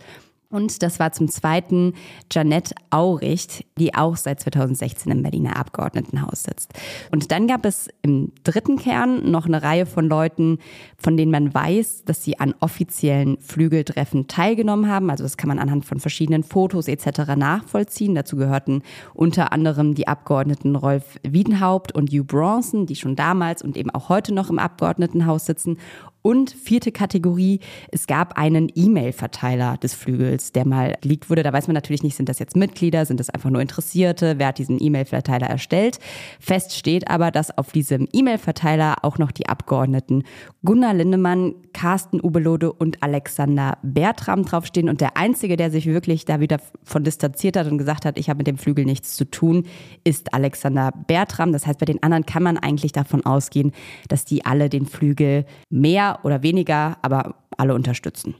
Und 0.50 0.82
das 0.82 0.98
war 0.98 1.12
zum 1.12 1.28
Zweiten 1.28 1.94
Janette 2.30 2.74
Auricht, 2.90 3.64
die 3.78 3.94
auch 3.94 4.16
seit 4.16 4.40
2016 4.40 5.12
im 5.12 5.22
Berliner 5.22 5.56
Abgeordnetenhaus 5.56 6.42
sitzt. 6.42 6.72
Und 7.12 7.30
dann 7.30 7.46
gab 7.46 7.64
es 7.64 7.88
im 8.02 8.32
dritten 8.42 8.76
Kern 8.76 9.30
noch 9.30 9.46
eine 9.46 9.62
Reihe 9.62 9.86
von 9.86 10.08
Leuten, 10.08 10.58
von 10.98 11.16
denen 11.16 11.30
man 11.30 11.54
weiß, 11.54 12.02
dass 12.04 12.24
sie 12.24 12.40
an 12.40 12.54
offiziellen 12.58 13.38
Flügeltreffen 13.38 14.26
teilgenommen 14.26 14.90
haben. 14.90 15.08
Also 15.08 15.22
das 15.22 15.36
kann 15.36 15.48
man 15.48 15.60
anhand 15.60 15.84
von 15.84 16.00
verschiedenen 16.00 16.42
Fotos 16.42 16.88
etc. 16.88 17.36
nachvollziehen. 17.36 18.16
Dazu 18.16 18.34
gehörten 18.34 18.82
unter 19.14 19.52
anderem 19.52 19.94
die 19.94 20.08
Abgeordneten 20.08 20.74
Rolf 20.74 21.20
Wiedenhaupt 21.22 21.92
und 21.92 22.10
Hugh 22.10 22.24
Bronson, 22.24 22.86
die 22.86 22.96
schon 22.96 23.14
damals 23.14 23.62
und 23.62 23.76
eben 23.76 23.90
auch 23.90 24.08
heute 24.08 24.34
noch 24.34 24.50
im 24.50 24.58
Abgeordnetenhaus 24.58 25.46
sitzen. 25.46 25.78
Und 26.22 26.50
vierte 26.50 26.92
Kategorie, 26.92 27.60
es 27.90 28.06
gab 28.06 28.36
einen 28.36 28.70
E-Mail-Verteiler 28.74 29.78
des 29.78 29.94
Flügels, 29.94 30.39
der 30.52 30.66
mal 30.66 30.96
geleakt 31.00 31.30
wurde. 31.30 31.42
Da 31.42 31.52
weiß 31.52 31.68
man 31.68 31.74
natürlich 31.74 32.02
nicht, 32.02 32.16
sind 32.16 32.28
das 32.28 32.38
jetzt 32.38 32.56
Mitglieder, 32.56 33.06
sind 33.06 33.20
das 33.20 33.30
einfach 33.30 33.50
nur 33.50 33.60
Interessierte, 33.60 34.38
wer 34.38 34.48
hat 34.48 34.58
diesen 34.58 34.82
E-Mail-Verteiler 34.82 35.46
erstellt. 35.46 35.98
Fest 36.40 36.76
steht 36.76 37.08
aber, 37.08 37.30
dass 37.30 37.56
auf 37.56 37.72
diesem 37.72 38.08
E-Mail-Verteiler 38.12 38.96
auch 39.02 39.18
noch 39.18 39.30
die 39.30 39.48
Abgeordneten 39.48 40.24
Gunnar 40.64 40.94
Lindemann, 40.94 41.54
Carsten 41.72 42.20
Ubelode 42.22 42.72
und 42.72 43.02
Alexander 43.02 43.78
Bertram 43.82 44.44
draufstehen. 44.44 44.88
Und 44.88 45.00
der 45.00 45.16
Einzige, 45.16 45.56
der 45.56 45.70
sich 45.70 45.86
wirklich 45.86 46.24
da 46.24 46.40
wieder 46.40 46.58
von 46.82 47.04
distanziert 47.04 47.56
hat 47.56 47.70
und 47.70 47.78
gesagt 47.78 48.04
hat, 48.04 48.18
ich 48.18 48.28
habe 48.28 48.38
mit 48.38 48.46
dem 48.46 48.58
Flügel 48.58 48.84
nichts 48.84 49.16
zu 49.16 49.24
tun, 49.24 49.66
ist 50.04 50.34
Alexander 50.34 50.92
Bertram. 51.06 51.52
Das 51.52 51.66
heißt, 51.66 51.78
bei 51.78 51.86
den 51.86 52.02
anderen 52.02 52.26
kann 52.26 52.42
man 52.42 52.58
eigentlich 52.58 52.92
davon 52.92 53.24
ausgehen, 53.24 53.72
dass 54.08 54.24
die 54.24 54.44
alle 54.44 54.68
den 54.68 54.86
Flügel 54.86 55.44
mehr 55.70 56.20
oder 56.24 56.42
weniger, 56.42 56.98
aber 57.02 57.36
alle 57.56 57.74
unterstützen. 57.74 58.34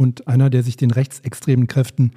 Und 0.00 0.26
einer, 0.28 0.48
der 0.48 0.62
sich 0.62 0.78
den 0.78 0.92
rechtsextremen 0.92 1.66
Kräften 1.66 2.12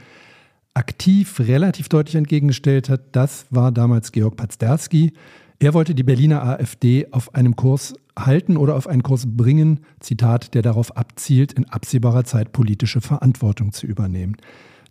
aktiv 0.74 1.42
relativ 1.42 1.90
deutlich 1.90 2.16
entgegengestellt 2.16 2.88
hat, 2.88 3.02
das 3.12 3.46
war 3.50 3.74
damals 3.74 4.14
Georg 4.14 4.38
Pazderski. 4.38 5.12
Er 5.60 5.74
wollte 5.74 5.94
die 5.94 6.04
Berliner 6.04 6.44
AfD 6.44 7.08
auf 7.12 7.36
einem 7.36 7.58
Kurs 7.58 7.94
halten 8.18 8.56
oder 8.56 8.76
auf 8.76 8.88
einen 8.88 9.04
Kurs 9.04 9.26
bringen, 9.28 9.82
Zitat, 10.00 10.54
der 10.54 10.62
darauf 10.62 10.96
abzielt, 10.96 11.52
in 11.52 11.66
absehbarer 11.66 12.24
Zeit 12.24 12.54
politische 12.54 13.02
Verantwortung 13.02 13.74
zu 13.74 13.86
übernehmen. 13.86 14.38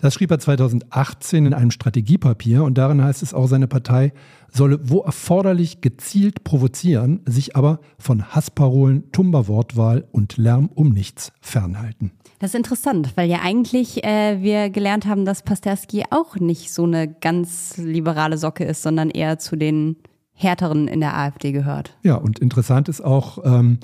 Das 0.02 0.14
schrieb 0.14 0.32
er 0.32 0.40
2018 0.40 1.46
in 1.46 1.54
einem 1.54 1.70
Strategiepapier 1.70 2.64
und 2.64 2.76
darin 2.76 3.04
heißt 3.04 3.22
es 3.22 3.32
auch, 3.32 3.46
seine 3.46 3.68
Partei 3.68 4.12
solle 4.52 4.80
wo 4.82 4.98
erforderlich 4.98 5.80
gezielt 5.80 6.42
provozieren, 6.42 7.20
sich 7.24 7.54
aber 7.54 7.78
von 7.98 8.34
Hassparolen, 8.34 9.12
tumber 9.12 9.46
Wortwahl 9.46 10.04
und 10.10 10.38
Lärm 10.38 10.68
um 10.74 10.88
nichts 10.88 11.32
fernhalten. 11.40 12.10
Das 12.40 12.50
ist 12.50 12.56
interessant, 12.56 13.12
weil 13.14 13.30
ja 13.30 13.42
eigentlich 13.44 14.02
äh, 14.02 14.42
wir 14.42 14.70
gelernt 14.70 15.06
haben, 15.06 15.24
dass 15.24 15.42
Pasterski 15.42 16.02
auch 16.10 16.34
nicht 16.34 16.72
so 16.72 16.82
eine 16.82 17.06
ganz 17.06 17.76
liberale 17.76 18.38
Socke 18.38 18.64
ist, 18.64 18.82
sondern 18.82 19.08
eher 19.08 19.38
zu 19.38 19.54
den 19.54 19.94
härteren 20.32 20.88
in 20.88 20.98
der 20.98 21.16
AfD 21.16 21.52
gehört. 21.52 21.96
Ja, 22.02 22.16
und 22.16 22.40
interessant 22.40 22.88
ist 22.88 23.02
auch, 23.02 23.38
ähm, 23.44 23.78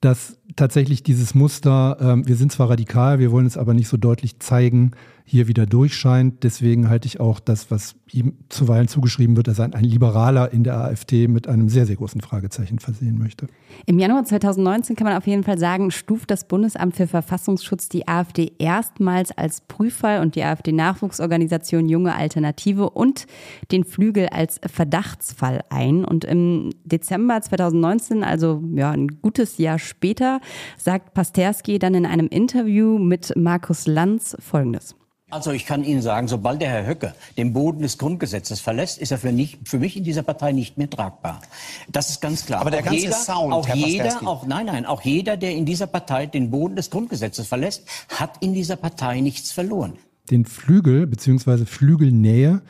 dass 0.00 0.38
tatsächlich 0.56 1.02
dieses 1.02 1.34
Muster, 1.34 1.98
ähm, 2.00 2.26
wir 2.26 2.36
sind 2.36 2.52
zwar 2.52 2.70
radikal, 2.70 3.18
wir 3.18 3.30
wollen 3.32 3.46
es 3.46 3.58
aber 3.58 3.74
nicht 3.74 3.88
so 3.88 3.98
deutlich 3.98 4.38
zeigen, 4.40 4.92
hier 5.28 5.46
wieder 5.46 5.66
durchscheint. 5.66 6.42
Deswegen 6.42 6.88
halte 6.88 7.06
ich 7.06 7.20
auch 7.20 7.38
das, 7.38 7.70
was 7.70 7.96
ihm 8.10 8.38
zuweilen 8.48 8.88
zugeschrieben 8.88 9.36
wird, 9.36 9.46
dass 9.46 9.58
er 9.58 9.74
ein 9.74 9.84
Liberaler 9.84 10.52
in 10.52 10.64
der 10.64 10.78
AfD 10.78 11.28
mit 11.28 11.46
einem 11.46 11.68
sehr, 11.68 11.84
sehr 11.84 11.96
großen 11.96 12.22
Fragezeichen 12.22 12.78
versehen 12.78 13.18
möchte. 13.18 13.46
Im 13.84 13.98
Januar 13.98 14.24
2019 14.24 14.96
kann 14.96 15.06
man 15.06 15.16
auf 15.16 15.26
jeden 15.26 15.44
Fall 15.44 15.58
sagen, 15.58 15.90
stuft 15.90 16.30
das 16.30 16.48
Bundesamt 16.48 16.96
für 16.96 17.06
Verfassungsschutz 17.06 17.90
die 17.90 18.08
AfD 18.08 18.52
erstmals 18.58 19.36
als 19.36 19.60
Prüffall 19.60 20.22
und 20.22 20.34
die 20.34 20.42
AfD-Nachwuchsorganisation 20.42 21.90
Junge 21.90 22.14
Alternative 22.14 22.88
und 22.88 23.26
den 23.70 23.84
Flügel 23.84 24.28
als 24.28 24.58
Verdachtsfall 24.64 25.60
ein. 25.68 26.06
Und 26.06 26.24
im 26.24 26.70
Dezember 26.84 27.42
2019, 27.42 28.24
also 28.24 28.62
ja, 28.74 28.92
ein 28.92 29.20
gutes 29.20 29.58
Jahr 29.58 29.78
später, 29.78 30.40
sagt 30.78 31.12
Pasterski 31.12 31.78
dann 31.78 31.94
in 31.94 32.06
einem 32.06 32.28
Interview 32.28 32.98
mit 32.98 33.34
Markus 33.36 33.86
Lanz 33.86 34.34
Folgendes. 34.40 34.94
Also 35.30 35.52
ich 35.52 35.66
kann 35.66 35.84
Ihnen 35.84 36.00
sagen, 36.00 36.26
sobald 36.26 36.62
der 36.62 36.70
Herr 36.70 36.86
Höcke 36.86 37.14
den 37.36 37.52
Boden 37.52 37.82
des 37.82 37.98
Grundgesetzes 37.98 38.60
verlässt, 38.60 38.98
ist 38.98 39.10
er 39.10 39.18
für, 39.18 39.30
nicht, 39.30 39.58
für 39.68 39.78
mich 39.78 39.94
in 39.94 40.02
dieser 40.02 40.22
Partei 40.22 40.52
nicht 40.52 40.78
mehr 40.78 40.88
tragbar. 40.88 41.42
Das 41.88 42.08
ist 42.08 42.22
ganz 42.22 42.46
klar. 42.46 42.62
Aber 42.62 42.70
der 42.70 42.80
auch 42.80 42.84
ganze 42.84 43.00
jeder, 43.00 43.12
Sound, 43.12 43.52
auch 43.52 43.68
Herr 43.68 43.76
jeder, 43.76 44.26
auch 44.26 44.46
nein, 44.46 44.66
nein, 44.66 44.86
auch 44.86 45.02
jeder, 45.02 45.36
der 45.36 45.52
in 45.52 45.66
dieser 45.66 45.86
Partei 45.86 46.24
den 46.24 46.50
Boden 46.50 46.76
des 46.76 46.88
Grundgesetzes 46.88 47.46
verlässt, 47.46 47.84
hat 48.08 48.38
in 48.40 48.54
dieser 48.54 48.76
Partei 48.76 49.20
nichts 49.20 49.52
verloren. 49.52 49.98
Den 50.30 50.46
Flügel 50.46 51.06
bzw. 51.06 51.66
Flügelnähe 51.66 52.62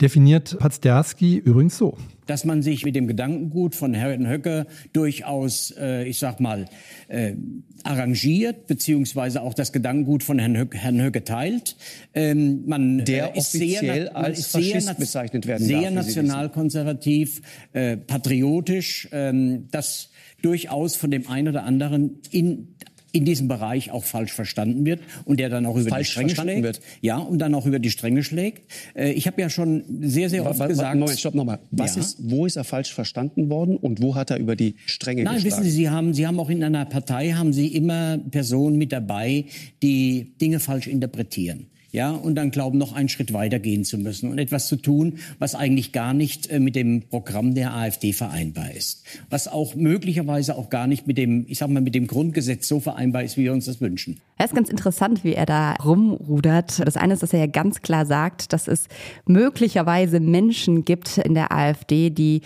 definiert 0.00 0.56
Pazderski 0.58 1.36
übrigens 1.38 1.78
so. 1.78 1.96
Dass 2.26 2.44
man 2.44 2.62
sich 2.62 2.84
mit 2.84 2.96
dem 2.96 3.06
Gedankengut 3.06 3.74
von 3.74 3.92
Herrn 3.94 4.26
Höcke 4.28 4.66
durchaus, 4.92 5.74
äh, 5.78 6.04
ich 6.04 6.18
sag 6.18 6.40
mal, 6.40 6.66
äh, 7.08 7.34
arrangiert, 7.82 8.66
beziehungsweise 8.66 9.42
auch 9.42 9.54
das 9.54 9.72
Gedankengut 9.72 10.22
von 10.22 10.38
Herrn 10.38 10.56
Höcke, 10.56 10.78
Herrn 10.78 11.00
Höcke 11.02 11.24
teilt. 11.24 11.76
Ähm, 12.14 12.64
man 12.66 13.04
Der 13.04 13.34
äh, 13.34 13.38
ist 13.38 13.54
offiziell 13.54 13.80
sehr, 13.80 14.16
als 14.16 14.38
ist 14.38 14.52
sehr, 14.52 14.62
Faschist 14.62 14.86
na- 14.86 14.92
bezeichnet 14.94 15.46
werden 15.46 15.66
Sehr 15.66 15.82
darf, 15.82 16.06
nationalkonservativ, 16.06 17.42
äh, 17.72 17.96
patriotisch, 17.96 19.08
ähm, 19.12 19.68
das 19.70 20.10
durchaus 20.42 20.96
von 20.96 21.10
dem 21.10 21.28
einen 21.28 21.48
oder 21.48 21.64
anderen 21.64 22.20
in 22.30 22.68
in 23.14 23.24
diesem 23.24 23.46
Bereich 23.48 23.90
auch 23.92 24.04
falsch 24.04 24.32
verstanden 24.32 24.84
wird 24.84 25.00
und 25.24 25.38
der 25.38 25.48
dann 25.48 25.64
auch 25.66 25.76
über 25.76 25.88
Falsch 25.88 26.08
die 26.08 26.12
Stränge 26.12 26.34
schlägt. 26.34 26.62
wird? 26.62 26.80
Ja, 27.00 27.18
und 27.18 27.38
dann 27.38 27.54
auch 27.54 27.64
über 27.64 27.78
die 27.78 27.90
Stränge 27.90 28.24
schlägt. 28.24 28.70
Äh, 28.94 29.12
ich 29.12 29.26
habe 29.28 29.40
ja 29.40 29.48
schon 29.48 29.84
sehr, 30.00 30.28
sehr 30.28 30.44
oft 30.44 30.58
wa- 30.58 30.66
gesagt... 30.66 30.98
Moment, 30.98 31.18
stopp 31.18 31.34
nochmal. 31.34 31.60
Was 31.70 31.94
Ja. 31.94 32.02
ist, 32.02 32.18
wo 32.28 32.44
ist 32.44 32.56
er 32.56 32.64
falsch 32.64 32.92
verstanden 32.92 33.48
worden 33.50 33.76
und 33.76 34.02
wo 34.02 34.16
hat 34.16 34.30
er 34.30 34.38
über 34.38 34.56
die 34.56 34.74
Stränge 34.86 35.22
Nein, 35.22 35.34
geschlagen? 35.36 35.52
wissen 35.62 35.64
Sie, 35.64 35.70
Sie 35.70 35.88
haben, 35.88 36.12
Sie 36.12 36.26
haben 36.26 36.40
auch 36.40 36.50
in 36.50 36.62
einer 36.64 36.84
Partei 36.84 37.30
haben 37.32 37.52
Sie 37.52 37.68
immer 37.68 38.18
Personen 38.18 38.76
mit 38.76 38.90
dabei, 38.92 39.44
die 39.82 40.34
Dinge 40.40 40.58
falsch 40.58 40.88
interpretieren. 40.88 41.66
Ja, 41.94 42.10
und 42.10 42.34
dann 42.34 42.50
glauben, 42.50 42.76
noch 42.76 42.92
einen 42.92 43.08
Schritt 43.08 43.32
weiter 43.32 43.60
gehen 43.60 43.84
zu 43.84 43.98
müssen 43.98 44.28
und 44.28 44.40
etwas 44.40 44.66
zu 44.66 44.74
tun, 44.74 45.20
was 45.38 45.54
eigentlich 45.54 45.92
gar 45.92 46.12
nicht 46.12 46.50
äh, 46.50 46.58
mit 46.58 46.74
dem 46.74 47.02
Programm 47.02 47.54
der 47.54 47.72
AfD 47.72 48.12
vereinbar 48.12 48.72
ist. 48.72 49.04
Was 49.30 49.46
auch 49.46 49.76
möglicherweise 49.76 50.56
auch 50.56 50.70
gar 50.70 50.88
nicht 50.88 51.06
mit 51.06 51.18
dem, 51.18 51.44
ich 51.46 51.58
sag 51.58 51.70
mal, 51.70 51.80
mit 51.80 51.94
dem 51.94 52.08
Grundgesetz 52.08 52.66
so 52.66 52.80
vereinbar 52.80 53.22
ist, 53.22 53.36
wie 53.36 53.44
wir 53.44 53.52
uns 53.52 53.66
das 53.66 53.80
wünschen. 53.80 54.20
Es 54.38 54.46
ist 54.46 54.56
ganz 54.56 54.70
interessant, 54.70 55.22
wie 55.22 55.34
er 55.34 55.46
da 55.46 55.74
rumrudert. 55.74 56.84
Das 56.84 56.96
eine 56.96 57.14
ist, 57.14 57.22
dass 57.22 57.32
er 57.32 57.38
ja 57.38 57.46
ganz 57.46 57.80
klar 57.80 58.06
sagt, 58.06 58.52
dass 58.52 58.66
es 58.66 58.88
möglicherweise 59.24 60.18
Menschen 60.18 60.84
gibt 60.84 61.18
in 61.18 61.34
der 61.34 61.52
AfD, 61.52 62.10
die 62.10 62.40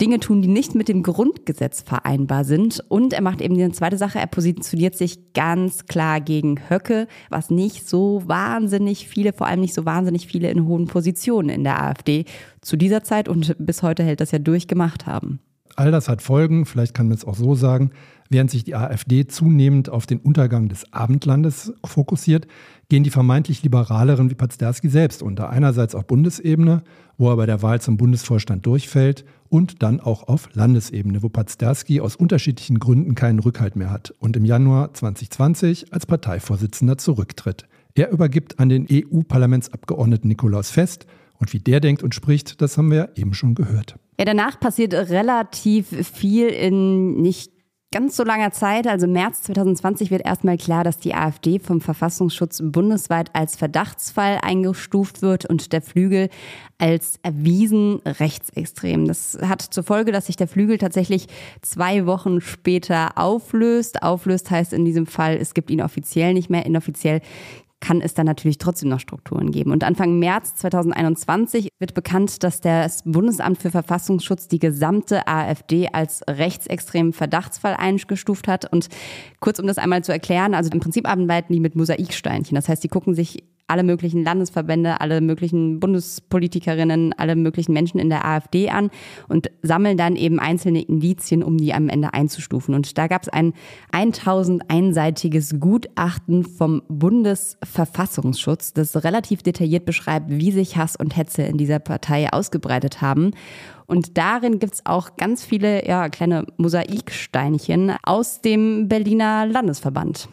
Dinge 0.00 0.20
tun, 0.20 0.42
die 0.42 0.48
nicht 0.48 0.74
mit 0.74 0.88
dem 0.88 1.02
Grundgesetz 1.02 1.82
vereinbar 1.82 2.44
sind. 2.44 2.82
Und 2.88 3.12
er 3.12 3.22
macht 3.22 3.40
eben 3.40 3.54
die 3.54 3.70
zweite 3.72 3.98
Sache, 3.98 4.18
er 4.18 4.26
positioniert 4.26 4.96
sich 4.96 5.32
ganz 5.34 5.86
klar 5.86 6.20
gegen 6.20 6.58
Höcke, 6.68 7.06
was 7.28 7.50
nicht 7.50 7.88
so 7.88 8.22
wahnsinnig 8.26 9.08
viele, 9.08 9.32
vor 9.32 9.46
allem 9.46 9.60
nicht 9.60 9.74
so 9.74 9.84
wahnsinnig 9.84 10.26
viele 10.26 10.50
in 10.50 10.66
hohen 10.66 10.86
Positionen 10.86 11.50
in 11.50 11.64
der 11.64 11.82
AfD 11.82 12.24
zu 12.60 12.76
dieser 12.76 13.02
Zeit 13.02 13.28
und 13.28 13.54
bis 13.58 13.82
heute 13.82 14.02
hält 14.02 14.20
das 14.20 14.30
ja 14.30 14.38
durchgemacht 14.38 15.06
haben. 15.06 15.40
All 15.76 15.90
das 15.90 16.08
hat 16.08 16.20
Folgen, 16.22 16.66
vielleicht 16.66 16.94
kann 16.94 17.08
man 17.08 17.16
es 17.16 17.24
auch 17.24 17.36
so 17.36 17.54
sagen. 17.54 17.90
Während 18.32 18.48
sich 18.48 18.62
die 18.62 18.76
AfD 18.76 19.26
zunehmend 19.26 19.88
auf 19.88 20.06
den 20.06 20.20
Untergang 20.20 20.68
des 20.68 20.92
Abendlandes 20.92 21.72
fokussiert, 21.84 22.46
gehen 22.88 23.02
die 23.02 23.10
vermeintlich 23.10 23.64
Liberaleren 23.64 24.30
wie 24.30 24.36
Pazderski 24.36 24.88
selbst 24.88 25.20
unter. 25.20 25.50
Einerseits 25.50 25.96
auf 25.96 26.06
Bundesebene, 26.06 26.82
wo 27.18 27.28
er 27.28 27.36
bei 27.36 27.46
der 27.46 27.60
Wahl 27.62 27.80
zum 27.80 27.96
Bundesvorstand 27.96 28.64
durchfällt, 28.64 29.24
und 29.48 29.82
dann 29.82 29.98
auch 29.98 30.28
auf 30.28 30.48
Landesebene, 30.54 31.24
wo 31.24 31.28
Pazderski 31.28 32.00
aus 32.00 32.14
unterschiedlichen 32.14 32.78
Gründen 32.78 33.16
keinen 33.16 33.40
Rückhalt 33.40 33.74
mehr 33.74 33.90
hat 33.90 34.14
und 34.20 34.36
im 34.36 34.44
Januar 34.44 34.94
2020 34.94 35.92
als 35.92 36.06
Parteivorsitzender 36.06 36.98
zurücktritt. 36.98 37.66
Er 37.96 38.12
übergibt 38.12 38.60
an 38.60 38.68
den 38.68 38.86
EU-Parlamentsabgeordneten 38.88 40.28
Nikolaus 40.28 40.70
Fest 40.70 41.06
und 41.38 41.52
wie 41.52 41.58
der 41.58 41.80
denkt 41.80 42.04
und 42.04 42.14
spricht, 42.14 42.62
das 42.62 42.78
haben 42.78 42.92
wir 42.92 43.10
eben 43.16 43.34
schon 43.34 43.56
gehört. 43.56 43.96
Ja, 44.20 44.24
danach 44.24 44.60
passiert 44.60 44.94
relativ 44.94 45.88
viel 46.06 46.46
in 46.46 47.20
nicht 47.20 47.59
ganz 47.92 48.16
so 48.16 48.22
langer 48.22 48.52
Zeit. 48.52 48.86
Also 48.86 49.06
März 49.06 49.42
2020 49.42 50.10
wird 50.10 50.24
erstmal 50.24 50.56
klar, 50.56 50.84
dass 50.84 50.98
die 50.98 51.14
AfD 51.14 51.58
vom 51.58 51.80
Verfassungsschutz 51.80 52.62
bundesweit 52.64 53.30
als 53.34 53.56
Verdachtsfall 53.56 54.38
eingestuft 54.42 55.22
wird 55.22 55.46
und 55.46 55.72
der 55.72 55.82
Flügel 55.82 56.28
als 56.78 57.18
erwiesen 57.22 58.00
rechtsextrem. 58.06 59.06
Das 59.06 59.38
hat 59.42 59.60
zur 59.60 59.82
Folge, 59.82 60.12
dass 60.12 60.26
sich 60.26 60.36
der 60.36 60.48
Flügel 60.48 60.78
tatsächlich 60.78 61.26
zwei 61.62 62.06
Wochen 62.06 62.40
später 62.40 63.18
auflöst. 63.18 64.02
Auflöst 64.02 64.50
heißt 64.50 64.72
in 64.72 64.84
diesem 64.84 65.06
Fall, 65.06 65.36
es 65.36 65.52
gibt 65.52 65.70
ihn 65.70 65.82
offiziell 65.82 66.32
nicht 66.32 66.48
mehr. 66.48 66.64
Inoffiziell 66.66 67.20
kann 67.80 68.00
es 68.00 68.14
dann 68.14 68.26
natürlich 68.26 68.58
trotzdem 68.58 68.90
noch 68.90 69.00
Strukturen 69.00 69.50
geben. 69.50 69.72
Und 69.72 69.84
Anfang 69.84 70.18
März 70.18 70.54
2021 70.56 71.70
wird 71.78 71.94
bekannt, 71.94 72.42
dass 72.42 72.60
das 72.60 73.02
Bundesamt 73.04 73.58
für 73.58 73.70
Verfassungsschutz 73.70 74.48
die 74.48 74.58
gesamte 74.58 75.26
AfD 75.26 75.88
als 75.88 76.22
rechtsextremen 76.28 77.12
Verdachtsfall 77.12 77.74
eingestuft 77.74 78.48
hat. 78.48 78.70
Und 78.70 78.88
kurz 79.40 79.58
um 79.58 79.66
das 79.66 79.78
einmal 79.78 80.04
zu 80.04 80.12
erklären, 80.12 80.54
also 80.54 80.70
im 80.70 80.80
Prinzip 80.80 81.08
arbeiten 81.08 81.52
die 81.52 81.60
mit 81.60 81.74
Mosaiksteinchen. 81.74 82.54
Das 82.54 82.68
heißt, 82.68 82.84
die 82.84 82.88
gucken 82.88 83.14
sich 83.14 83.44
alle 83.70 83.82
möglichen 83.82 84.24
Landesverbände, 84.24 85.00
alle 85.00 85.20
möglichen 85.20 85.80
Bundespolitikerinnen, 85.80 87.12
alle 87.16 87.36
möglichen 87.36 87.72
Menschen 87.72 87.98
in 87.98 88.10
der 88.10 88.24
AfD 88.24 88.68
an 88.70 88.90
und 89.28 89.50
sammeln 89.62 89.96
dann 89.96 90.16
eben 90.16 90.40
einzelne 90.40 90.82
Indizien, 90.82 91.42
um 91.42 91.56
die 91.56 91.72
am 91.72 91.88
Ende 91.88 92.12
einzustufen. 92.12 92.74
Und 92.74 92.98
da 92.98 93.06
gab 93.06 93.22
es 93.22 93.28
ein 93.28 93.54
1000 93.92 94.68
einseitiges 94.68 95.60
Gutachten 95.60 96.44
vom 96.44 96.82
Bundesverfassungsschutz, 96.88 98.72
das 98.72 99.04
relativ 99.04 99.42
detailliert 99.42 99.84
beschreibt, 99.84 100.30
wie 100.30 100.50
sich 100.50 100.76
Hass 100.76 100.96
und 100.96 101.16
Hetze 101.16 101.42
in 101.42 101.56
dieser 101.56 101.78
Partei 101.78 102.32
ausgebreitet 102.32 103.00
haben. 103.00 103.30
Und 103.86 104.18
darin 104.18 104.58
gibt's 104.58 104.86
auch 104.86 105.16
ganz 105.16 105.44
viele 105.44 105.86
ja, 105.86 106.08
kleine 106.08 106.46
Mosaiksteinchen 106.58 107.94
aus 108.02 108.40
dem 108.40 108.88
Berliner 108.88 109.46
Landesverband. 109.46 110.28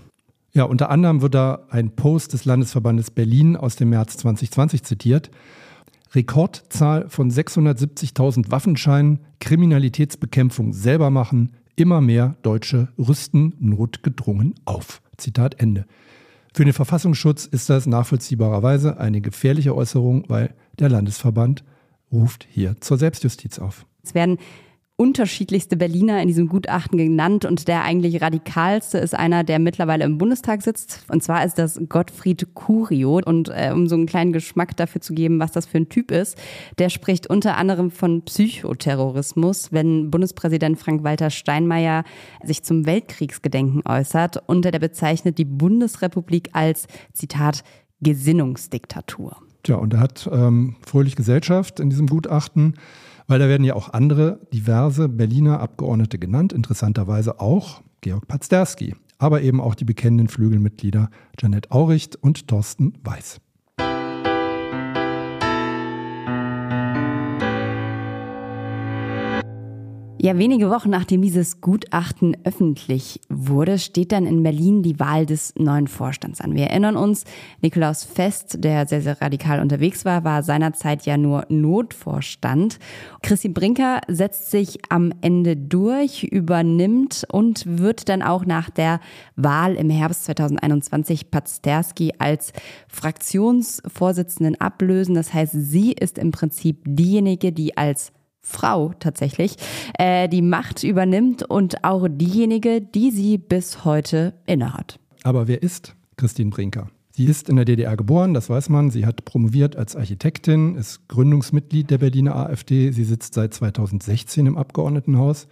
Ja, 0.58 0.64
unter 0.64 0.90
anderem 0.90 1.22
wird 1.22 1.36
da 1.36 1.68
ein 1.70 1.92
Post 1.92 2.34
des 2.34 2.46
Landesverbandes 2.46 3.12
Berlin 3.12 3.56
aus 3.56 3.76
dem 3.76 3.92
März 3.92 4.18
2020 4.18 4.82
zitiert. 4.82 5.30
Rekordzahl 6.16 7.10
von 7.10 7.30
670.000 7.30 8.50
Waffenscheinen, 8.50 9.20
Kriminalitätsbekämpfung 9.40 10.74
selber 10.74 11.12
machen, 11.12 11.52
immer 11.76 12.02
mehr 12.02 12.38
Deutsche 12.42 12.88
rüsten 12.98 13.54
notgedrungen 13.60 14.56
auf. 14.66 15.04
Zitat 15.18 15.62
Ende. 15.62 15.86
Für 16.56 16.66
den 16.66 16.74
Verfassungsschutz 16.74 17.46
ist 17.46 17.70
das 17.70 17.86
nachvollziehbarerweise 17.86 19.00
eine 19.00 19.22
gefährliche 19.22 19.76
Äußerung, 19.76 20.24
weil 20.28 20.56
der 20.80 20.90
Landesverband 20.90 21.64
ruft 22.12 22.48
hier 22.50 22.82
zur 22.82 22.98
Selbstjustiz 22.98 23.60
auf. 23.60 23.86
Es 24.02 24.16
werden 24.16 24.40
unterschiedlichste 24.98 25.78
Berliner 25.78 26.20
in 26.24 26.28
diesem 26.28 26.50
Gutachten 26.50 26.98
genannt 26.98 27.46
und 27.46 27.68
der 27.68 27.84
eigentlich 27.84 28.20
radikalste 28.20 28.98
ist 28.98 29.14
einer, 29.14 29.44
der 29.44 29.60
mittlerweile 29.60 30.04
im 30.04 30.18
Bundestag 30.18 30.64
sitzt. 30.64 31.06
Und 31.08 31.22
zwar 31.22 31.46
ist 31.46 31.60
das 31.60 31.80
Gottfried 31.88 32.56
Curio. 32.56 33.22
Und 33.24 33.50
äh, 33.50 33.70
um 33.72 33.88
so 33.88 33.96
einen 33.96 34.08
kleinen 34.08 34.34
Geschmack 34.34 34.76
dafür 34.76 35.00
zu 35.00 35.14
geben, 35.14 35.40
was 35.40 35.52
das 35.52 35.68
für 35.68 35.78
ein 35.78 35.90
Typ 35.90 36.10
ist, 36.10 36.36
der 36.80 36.90
spricht 36.90 37.28
unter 37.30 37.58
anderem 37.58 37.92
von 37.92 38.24
Psychoterrorismus, 38.24 39.72
wenn 39.72 40.10
Bundespräsident 40.10 40.80
Frank-Walter 40.80 41.30
Steinmeier 41.30 42.04
sich 42.44 42.64
zum 42.64 42.88
Weltkriegsgedenken 42.88 43.84
äußert 43.86 44.50
und 44.50 44.66
der 44.66 44.80
bezeichnet 44.80 45.38
die 45.38 45.46
Bundesrepublik 45.46 46.50
als, 46.54 46.88
Zitat, 47.14 47.64
Gesinnungsdiktatur. 48.02 49.38
Tja, 49.62 49.76
und 49.76 49.94
er 49.94 50.00
hat 50.00 50.28
ähm, 50.32 50.76
fröhlich 50.86 51.16
Gesellschaft 51.16 51.80
in 51.80 51.92
diesem 51.92 52.08
Gutachten 52.08 52.76
weil 53.28 53.40
da 53.40 53.48
werden 53.48 53.64
ja 53.64 53.76
auch 53.76 53.94
andere 53.94 54.40
diverse 54.54 55.10
Berliner 55.10 55.60
Abgeordnete 55.60 56.18
genannt, 56.18 56.54
interessanterweise 56.54 57.40
auch 57.40 57.82
Georg 58.02 58.28
Pazderski, 58.28 58.96
aber 59.18 59.42
eben 59.42 59.62
auch 59.62 59.76
die 59.76 59.86
bekennenden 59.86 60.28
Flügelmitglieder 60.28 61.10
Janet 61.40 61.72
Auricht 61.72 62.16
und 62.16 62.48
Thorsten 62.48 62.94
Weiß. 63.04 63.40
Ja, 70.28 70.38
wenige 70.38 70.70
Wochen 70.70 70.90
nachdem 70.90 71.22
dieses 71.22 71.62
Gutachten 71.62 72.36
öffentlich 72.44 73.22
wurde, 73.30 73.80
steht 73.80 74.12
dann 74.12 74.26
in 74.26 74.44
Berlin 74.44 74.84
die 74.84 75.00
Wahl 75.00 75.26
des 75.26 75.54
neuen 75.56 75.88
Vorstands 75.88 76.42
an. 76.42 76.54
Wir 76.54 76.66
erinnern 76.66 76.98
uns, 76.98 77.24
Nikolaus 77.62 78.04
Fest, 78.04 78.58
der 78.62 78.88
sehr, 78.88 79.02
sehr 79.02 79.22
radikal 79.22 79.62
unterwegs 79.62 80.04
war, 80.04 80.26
war 80.26 80.44
seinerzeit 80.44 81.06
ja 81.06 81.16
nur 81.16 81.46
Notvorstand. 81.48 82.78
Christi 83.22 83.48
Brinker 83.48 84.02
setzt 84.10 84.52
sich 84.52 84.80
am 84.90 85.14
Ende 85.22 85.56
durch, 85.56 86.24
übernimmt 86.26 87.26
und 87.32 87.64
wird 87.80 88.10
dann 88.10 88.22
auch 88.22 88.46
nach 88.46 88.70
der 88.70 89.00
Wahl 89.38 89.76
im 89.76 89.90
Herbst 89.90 90.26
2021 90.26 91.32
Pazderski 91.32 92.16
als 92.18 92.52
Fraktionsvorsitzenden 92.90 94.60
ablösen. 94.60 95.16
Das 95.16 95.34
heißt, 95.34 95.54
sie 95.54 95.94
ist 95.94 96.18
im 96.18 96.32
Prinzip 96.32 96.82
diejenige, 96.86 97.54
die 97.54 97.78
als 97.78 98.12
Frau 98.48 98.94
tatsächlich, 99.00 99.58
äh, 100.00 100.30
die 100.30 100.42
Macht 100.42 100.84
übernimmt 100.84 101.44
und 101.44 101.84
auch 101.84 102.08
diejenige, 102.10 102.82
die 102.82 103.12
sie 103.12 103.38
bis 103.38 103.84
heute 103.84 104.34
innehat. 104.46 105.00
Aber 105.24 105.48
wer 105.48 105.62
ist 105.62 105.96
Christine 106.16 106.50
Brinker? 106.50 106.90
Sie 107.12 107.26
ist 107.26 107.50
in 107.50 107.56
der 107.56 107.66
DDR 107.66 107.98
geboren, 107.98 108.34
das 108.34 108.50
weiß 108.50 108.70
man. 108.70 108.92
Sie 108.92 109.06
hat 109.06 109.26
promoviert 109.26 109.76
als 109.76 109.96
Architektin, 109.96 110.76
ist 110.76 111.08
Gründungsmitglied 111.08 111.90
der 111.90 111.98
Berliner 111.98 112.36
AfD. 112.36 112.92
Sie 112.92 113.04
sitzt 113.04 113.34
seit 113.34 113.54
2016 113.54 114.46
im 114.46 114.58
Abgeordnetenhaus. 114.58 115.48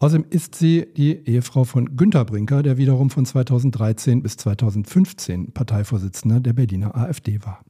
Außerdem 0.00 0.26
ist 0.30 0.54
sie 0.54 0.86
die 0.96 1.24
Ehefrau 1.26 1.64
von 1.64 1.96
Günter 1.96 2.24
Brinker, 2.24 2.62
der 2.62 2.78
wiederum 2.78 3.10
von 3.10 3.24
2013 3.24 4.22
bis 4.22 4.36
2015 4.36 5.52
Parteivorsitzender 5.52 6.40
der 6.40 6.52
Berliner 6.52 6.96
AfD 6.96 7.44
war. 7.44 7.60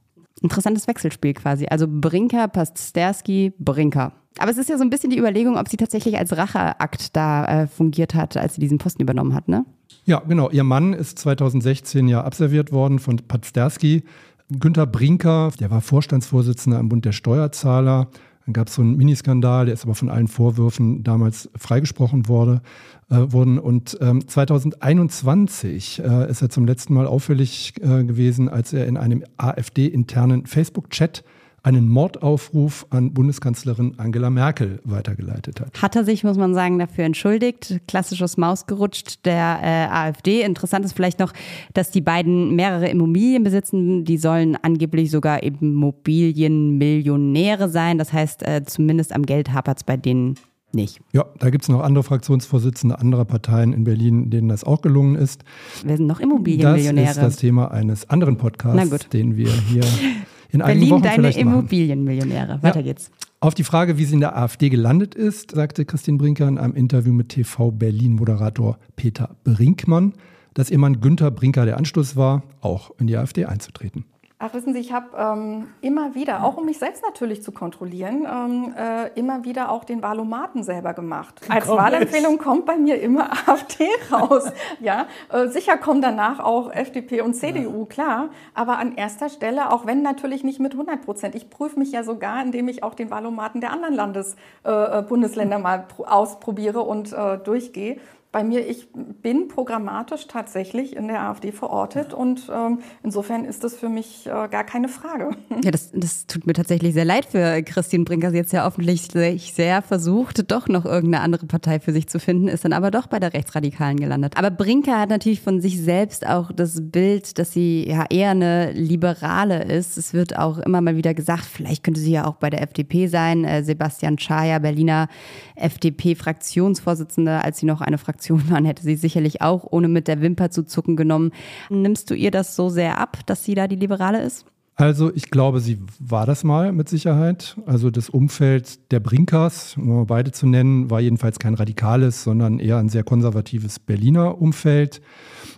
Interessantes 0.41 0.87
Wechselspiel 0.87 1.33
quasi. 1.33 1.67
Also 1.67 1.85
Brinker, 1.89 2.47
Pasterski, 2.47 3.53
Brinker. 3.59 4.13
Aber 4.37 4.51
es 4.51 4.57
ist 4.57 4.69
ja 4.69 4.77
so 4.77 4.83
ein 4.83 4.89
bisschen 4.89 5.09
die 5.09 5.17
Überlegung, 5.17 5.57
ob 5.57 5.67
sie 5.67 5.77
tatsächlich 5.77 6.17
als 6.17 6.35
Racheakt 6.35 7.15
da 7.15 7.63
äh, 7.63 7.67
fungiert 7.67 8.13
hat, 8.13 8.37
als 8.37 8.55
sie 8.55 8.61
diesen 8.61 8.77
Posten 8.77 9.01
übernommen 9.01 9.33
hat, 9.33 9.47
ne? 9.47 9.65
Ja, 10.05 10.19
genau. 10.19 10.49
Ihr 10.49 10.63
Mann 10.63 10.93
ist 10.93 11.19
2016 11.19 12.07
ja 12.07 12.23
abserviert 12.23 12.71
worden 12.71 12.99
von 12.99 13.17
Pasterski. 13.17 14.03
Günter 14.49 14.87
Brinker, 14.87 15.51
der 15.59 15.69
war 15.69 15.81
Vorstandsvorsitzender 15.81 16.79
im 16.79 16.89
Bund 16.89 17.05
der 17.05 17.11
Steuerzahler. 17.11 18.09
Dann 18.49 18.53
gab 18.53 18.67
es 18.67 18.73
so 18.73 18.81
einen 18.81 18.97
Miniskandal, 18.97 19.65
der 19.65 19.75
ist 19.75 19.83
aber 19.83 19.93
von 19.93 20.09
allen 20.09 20.27
Vorwürfen 20.27 21.03
damals 21.03 21.51
freigesprochen 21.55 22.27
wurde, 22.27 22.63
äh, 23.11 23.17
wurden. 23.31 23.59
Und 23.59 23.95
ähm, 24.01 24.27
2021 24.27 26.01
äh, 26.03 26.31
ist 26.31 26.41
er 26.41 26.49
zum 26.49 26.65
letzten 26.65 26.95
Mal 26.95 27.05
auffällig 27.05 27.75
äh, 27.79 28.03
gewesen, 28.03 28.49
als 28.49 28.73
er 28.73 28.87
in 28.87 28.97
einem 28.97 29.23
AfD-internen 29.37 30.47
Facebook-Chat 30.47 31.23
einen 31.63 31.89
Mordaufruf 31.89 32.85
an 32.89 33.13
Bundeskanzlerin 33.13 33.93
Angela 33.97 34.29
Merkel 34.29 34.79
weitergeleitet 34.83 35.59
hat. 35.59 35.81
Hat 35.81 35.95
er 35.95 36.03
sich, 36.03 36.23
muss 36.23 36.37
man 36.37 36.53
sagen, 36.53 36.77
dafür 36.79 37.05
entschuldigt. 37.05 37.79
Klassisches 37.87 38.37
Mausgerutscht 38.37 39.25
der 39.25 39.59
äh, 39.61 39.87
AfD. 39.91 40.41
Interessant 40.41 40.85
ist 40.85 40.93
vielleicht 40.93 41.19
noch, 41.19 41.33
dass 41.73 41.91
die 41.91 42.01
beiden 42.01 42.55
mehrere 42.55 42.87
Immobilien 42.89 43.43
besitzen. 43.43 44.05
Die 44.05 44.17
sollen 44.17 44.57
angeblich 44.61 45.11
sogar 45.11 45.43
Immobilienmillionäre 45.43 47.67
sein. 47.69 47.97
Das 47.97 48.13
heißt, 48.13 48.43
äh, 48.43 48.63
zumindest 48.65 49.13
am 49.13 49.25
Geld 49.25 49.51
hapert 49.51 49.79
es 49.79 49.83
bei 49.83 49.97
denen 49.97 50.35
nicht. 50.71 50.99
Ja, 51.13 51.25
da 51.39 51.49
gibt 51.49 51.63
es 51.63 51.69
noch 51.69 51.81
andere 51.81 52.03
Fraktionsvorsitzende 52.03 52.99
anderer 52.99 53.25
Parteien 53.25 53.73
in 53.73 53.83
Berlin, 53.83 54.29
denen 54.29 54.49
das 54.49 54.63
auch 54.63 54.81
gelungen 54.81 55.15
ist. 55.15 55.43
Wer 55.83 55.97
sind 55.97 56.07
noch 56.07 56.19
Immobilienmillionäre? 56.19 57.07
Das 57.07 57.17
ist 57.17 57.23
das 57.23 57.35
Thema 57.37 57.71
eines 57.71 58.09
anderen 58.09 58.37
Podcasts, 58.37 59.09
den 59.09 59.35
wir 59.35 59.51
hier 59.51 59.83
in 60.51 60.59
Berlin, 60.59 60.77
einigen 60.77 60.91
Wochen 60.91 61.03
deine 61.03 61.15
vielleicht 61.15 61.43
machen. 61.43 61.53
Immobilienmillionäre. 61.59 62.63
Weiter 62.63 62.79
Ja. 62.79 62.85
geht's. 62.85 63.11
Auf 63.41 63.53
die 63.53 63.63
Frage, 63.63 63.97
wie 63.97 64.05
sie 64.05 64.15
in 64.15 64.19
der 64.19 64.37
AfD 64.37 64.69
gelandet 64.69 65.15
ist, 65.15 65.51
sagte 65.51 65.85
Christine 65.85 66.17
Brinker 66.17 66.47
in 66.47 66.57
einem 66.57 66.73
Interview 66.75 67.13
mit 67.13 67.29
TV 67.29 67.71
Berlin-Moderator 67.71 68.77
Peter 68.95 69.35
Brinkmann, 69.45 70.13
dass 70.53 70.69
ihr 70.69 70.77
Mann 70.77 70.99
Günther 70.99 71.31
Brinker 71.31 71.65
der 71.65 71.77
Anstoß 71.77 72.15
war, 72.17 72.43
auch 72.59 72.91
in 72.99 73.07
die 73.07 73.15
AfD 73.15 73.45
einzutreten. 73.45 74.03
Ach, 74.41 74.53
wissen 74.53 74.71
Sie, 74.71 74.79
ich 74.79 74.93
habe 74.93 75.07
ähm, 75.17 75.67
immer 75.81 76.15
wieder, 76.15 76.45
auch 76.45 76.55
um 76.55 76.63
mich 76.65 76.79
selbst 76.79 77.03
natürlich 77.03 77.43
zu 77.43 77.51
kontrollieren, 77.51 78.25
ähm, 78.25 78.73
äh, 78.73 79.09
immer 79.19 79.43
wieder 79.43 79.69
auch 79.69 79.83
den 79.83 80.01
Valomaten 80.01 80.63
selber 80.63 80.93
gemacht. 80.93 81.41
Als 81.49 81.67
Komm, 81.67 81.77
Wahlempfehlung 81.77 82.37
kommt 82.37 82.65
bei 82.65 82.77
mir 82.77 83.01
immer 83.01 83.31
AfD 83.47 83.89
raus. 84.09 84.49
ja, 84.79 85.07
äh, 85.29 85.49
sicher 85.49 85.75
kommen 85.75 86.01
danach 86.01 86.39
auch 86.39 86.71
FDP 86.71 87.19
und 87.19 87.33
CDU, 87.33 87.83
klar. 87.85 88.29
Aber 88.53 88.77
an 88.77 88.95
erster 88.95 89.27
Stelle, 89.27 89.73
auch 89.73 89.85
wenn 89.85 90.03
natürlich 90.03 90.45
nicht 90.45 90.61
mit 90.61 90.71
100 90.71 91.01
Prozent. 91.01 91.35
Ich 91.35 91.49
prüfe 91.49 91.77
mich 91.77 91.91
ja 91.91 92.03
sogar, 92.03 92.41
indem 92.41 92.69
ich 92.69 92.81
auch 92.81 92.93
den 92.95 93.11
Valomaten 93.11 93.59
der 93.59 93.73
anderen 93.73 93.93
Landes, 93.93 94.37
äh, 94.63 94.99
äh, 94.99 95.01
Bundesländer 95.01 95.59
mal 95.59 95.79
pro- 95.79 96.05
ausprobiere 96.05 96.79
und 96.79 97.11
äh, 97.11 97.39
durchgehe. 97.39 97.99
Bei 98.31 98.43
mir, 98.43 98.67
ich 98.67 98.87
bin 98.93 99.47
programmatisch 99.47 100.27
tatsächlich 100.27 100.95
in 100.95 101.07
der 101.07 101.21
AfD 101.21 101.51
verortet 101.51 102.13
und 102.13 102.47
ähm, 102.53 102.77
insofern 103.01 103.43
ist 103.43 103.63
das 103.63 103.75
für 103.75 103.89
mich 103.89 104.27
äh, 104.27 104.47
gar 104.49 104.63
keine 104.63 104.87
Frage. 104.87 105.31
Ja, 105.61 105.71
das, 105.71 105.91
das 105.91 106.25
tut 106.25 106.47
mir 106.47 106.53
tatsächlich 106.53 106.93
sehr 106.93 107.03
leid 107.03 107.25
für 107.25 107.61
Christine 107.63 108.05
Brinker. 108.05 108.31
Sie 108.31 108.37
jetzt 108.37 108.53
ja 108.53 108.65
offensichtlich 108.65 109.53
sehr 109.53 109.81
versucht, 109.81 110.49
doch 110.51 110.69
noch 110.69 110.85
irgendeine 110.85 111.21
andere 111.21 111.47
Partei 111.47 111.81
für 111.81 111.91
sich 111.91 112.07
zu 112.07 112.17
finden, 112.17 112.47
ist 112.47 112.63
dann 112.63 112.71
aber 112.71 112.91
doch 112.91 113.07
bei 113.07 113.19
der 113.19 113.33
Rechtsradikalen 113.33 113.97
gelandet. 113.99 114.37
Aber 114.37 114.51
Brinker 114.51 114.97
hat 114.97 115.09
natürlich 115.09 115.41
von 115.41 115.59
sich 115.59 115.81
selbst 115.81 116.25
auch 116.25 116.53
das 116.53 116.79
Bild, 116.81 117.39
dass 117.39 117.51
sie 117.51 117.85
ja 117.89 118.05
eher 118.09 118.29
eine 118.29 118.71
Liberale 118.71 119.65
ist. 119.65 119.97
Es 119.97 120.13
wird 120.13 120.37
auch 120.37 120.59
immer 120.59 120.79
mal 120.79 120.95
wieder 120.95 121.13
gesagt, 121.13 121.43
vielleicht 121.43 121.83
könnte 121.83 121.99
sie 121.99 122.11
ja 122.11 122.25
auch 122.25 122.35
bei 122.35 122.49
der 122.49 122.61
FDP 122.61 123.07
sein. 123.07 123.43
Äh, 123.43 123.63
Sebastian 123.63 124.17
Schaja, 124.17 124.59
Berliner 124.59 125.09
FDP-Fraktionsvorsitzender, 125.55 127.43
als 127.43 127.57
sie 127.57 127.65
noch 127.65 127.81
eine 127.81 127.97
Fraktion 127.97 128.18
waren, 128.49 128.65
hätte 128.65 128.83
sie 128.83 128.95
sicherlich 128.95 129.41
auch 129.41 129.65
ohne 129.69 129.87
mit 129.87 130.07
der 130.07 130.21
Wimper 130.21 130.51
zu 130.51 130.63
zucken 130.63 130.95
genommen. 130.95 131.31
Nimmst 131.69 132.09
du 132.09 132.15
ihr 132.15 132.31
das 132.31 132.55
so 132.55 132.69
sehr 132.69 132.99
ab, 132.99 133.19
dass 133.25 133.43
sie 133.43 133.55
da 133.55 133.67
die 133.67 133.75
Liberale 133.75 134.21
ist? 134.21 134.45
Also 134.79 135.13
ich 135.13 135.29
glaube, 135.29 135.59
sie 135.59 135.77
war 135.99 136.25
das 136.25 136.45
mal 136.45 136.71
mit 136.71 136.87
Sicherheit. 136.87 137.57
Also 137.65 137.91
das 137.91 138.09
Umfeld 138.09 138.91
der 138.93 139.01
Brinkers, 139.01 139.75
um 139.75 140.07
beide 140.07 140.31
zu 140.31 140.47
nennen, 140.47 140.89
war 140.89 141.01
jedenfalls 141.01 141.37
kein 141.37 141.53
radikales, 141.53 142.23
sondern 142.23 142.59
eher 142.59 142.77
ein 142.77 142.87
sehr 142.87 143.03
konservatives 143.03 143.77
Berliner 143.79 144.41
Umfeld. 144.41 145.01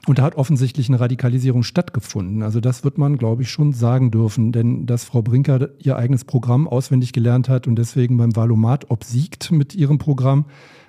Und 0.07 0.17
da 0.17 0.23
hat 0.23 0.37
offensichtlich 0.37 0.89
eine 0.89 0.99
Radikalisierung 0.99 1.61
stattgefunden. 1.61 2.41
Also 2.41 2.59
das 2.61 2.83
wird 2.83 2.97
man, 2.97 3.19
glaube 3.19 3.43
ich, 3.43 3.51
schon 3.51 3.73
sagen 3.73 4.09
dürfen. 4.09 4.53
Denn 4.53 4.87
dass 4.87 5.03
Frau 5.03 5.21
Brinker 5.21 5.69
ihr 5.77 5.97
eigenes 5.97 6.25
Programm 6.25 6.67
auswendig 6.67 7.13
gelernt 7.13 7.47
hat 7.47 7.67
und 7.67 7.75
deswegen 7.75 8.17
beim 8.17 8.35
Valomat 8.35 8.89
obsiegt 8.89 9.51
mit 9.51 9.75
ihrem 9.75 9.99
Programm, 9.99 10.45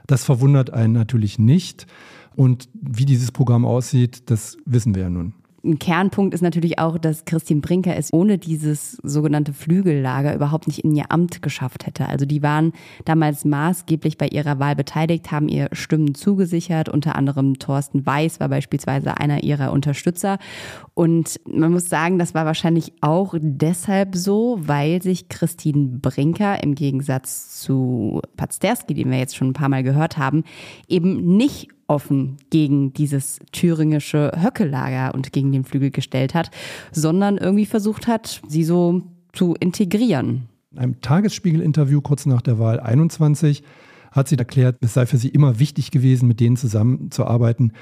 das 0.07 0.25
verwundert 0.25 0.73
einen 0.73 0.93
natürlich 0.93 1.39
nicht. 1.39 1.87
Und 2.35 2.69
wie 2.75 3.05
dieses 3.05 3.31
Programm 3.33 3.65
aussieht, 3.65 4.31
das 4.31 4.57
wissen 4.65 4.95
wir 4.95 5.03
ja 5.03 5.11
nun. 5.11 5.35
Ein 5.65 5.79
Kernpunkt 5.79 6.35
ist 6.35 6.41
natürlich 6.41 6.81
auch, 6.81 6.99
dass 6.99 7.25
Christine 7.25 7.61
Brinker 7.61 7.97
es 7.97 8.13
ohne 8.13 8.37
dieses 8.37 8.99
sogenannte 9.05 9.53
Flügellager 9.53 10.35
überhaupt 10.35 10.67
nicht 10.67 10.81
in 10.81 10.95
ihr 10.95 11.13
Amt 11.13 11.41
geschafft 11.41 11.87
hätte. 11.87 12.09
Also 12.09 12.27
die 12.27 12.43
waren 12.43 12.73
damals 13.05 13.45
maßgeblich 13.45 14.19
bei 14.19 14.27
ihrer 14.27 14.59
Wahl 14.59 14.75
beteiligt, 14.75 15.31
haben 15.31 15.49
ihr 15.49 15.69
Stimmen 15.71 16.17
zugesichert. 16.17 16.89
Unter 16.89 17.15
anderem 17.15 17.61
Thorsten 17.61 18.05
Weiß 18.05 18.41
war 18.41 18.49
beispielsweise 18.49 19.19
einer 19.19 19.45
ihrer 19.45 19.71
Unterstützer. 19.71 20.39
Und 20.95 21.39
man 21.47 21.71
muss 21.71 21.89
sagen, 21.89 22.19
das 22.19 22.35
war 22.35 22.45
wahrscheinlich 22.45 22.93
auch 23.01 23.35
deshalb 23.41 24.17
so, 24.17 24.59
weil 24.63 25.01
sich 25.01 25.29
Christine 25.29 25.99
Brinker 26.01 26.61
im 26.61 26.75
Gegensatz 26.75 27.61
zu 27.61 28.21
Pazderski, 28.37 28.95
den 28.95 29.13
wir 29.13 29.19
jetzt 29.19 29.37
schon 29.37 29.51
ein 29.51 29.55
paar 29.55 29.69
Mal 29.69 29.85
gehört 29.85 30.19
haben, 30.19 30.43
eben 30.89 31.37
nicht 31.37 31.69
offen 31.93 32.39
gegen 32.51 32.93
dieses 32.93 33.39
thüringische 33.53 34.33
Höckelager 34.35 35.15
und 35.15 35.33
gegen 35.33 35.53
den 35.53 35.65
Flügel 35.65 35.91
gestellt 35.91 36.35
hat, 36.35 36.51
sondern 36.91 37.37
irgendwie 37.39 37.67
versucht 37.67 38.07
hat, 38.07 38.41
sie 38.49 38.65
so 38.65 39.03
zu 39.33 39.55
integrieren. 39.61 40.49
In 40.73 40.79
einem 40.79 41.01
Tagesspiegel-Interview 41.01 42.01
kurz 42.01 42.27
nach 42.27 42.41
der 42.41 42.59
Wahl 42.59 42.81
21 42.81 43.63
hat 44.11 44.29
sie 44.29 44.37
erklärt, 44.37 44.77
es 44.81 44.95
sei 44.95 45.07
für 45.07 45.17
sie 45.17 45.29
immer 45.29 45.59
wichtig 45.59 45.91
gewesen, 45.91 46.29
mit 46.29 46.39
denen 46.39 46.57
zusammenzuarbeiten, 46.57 47.73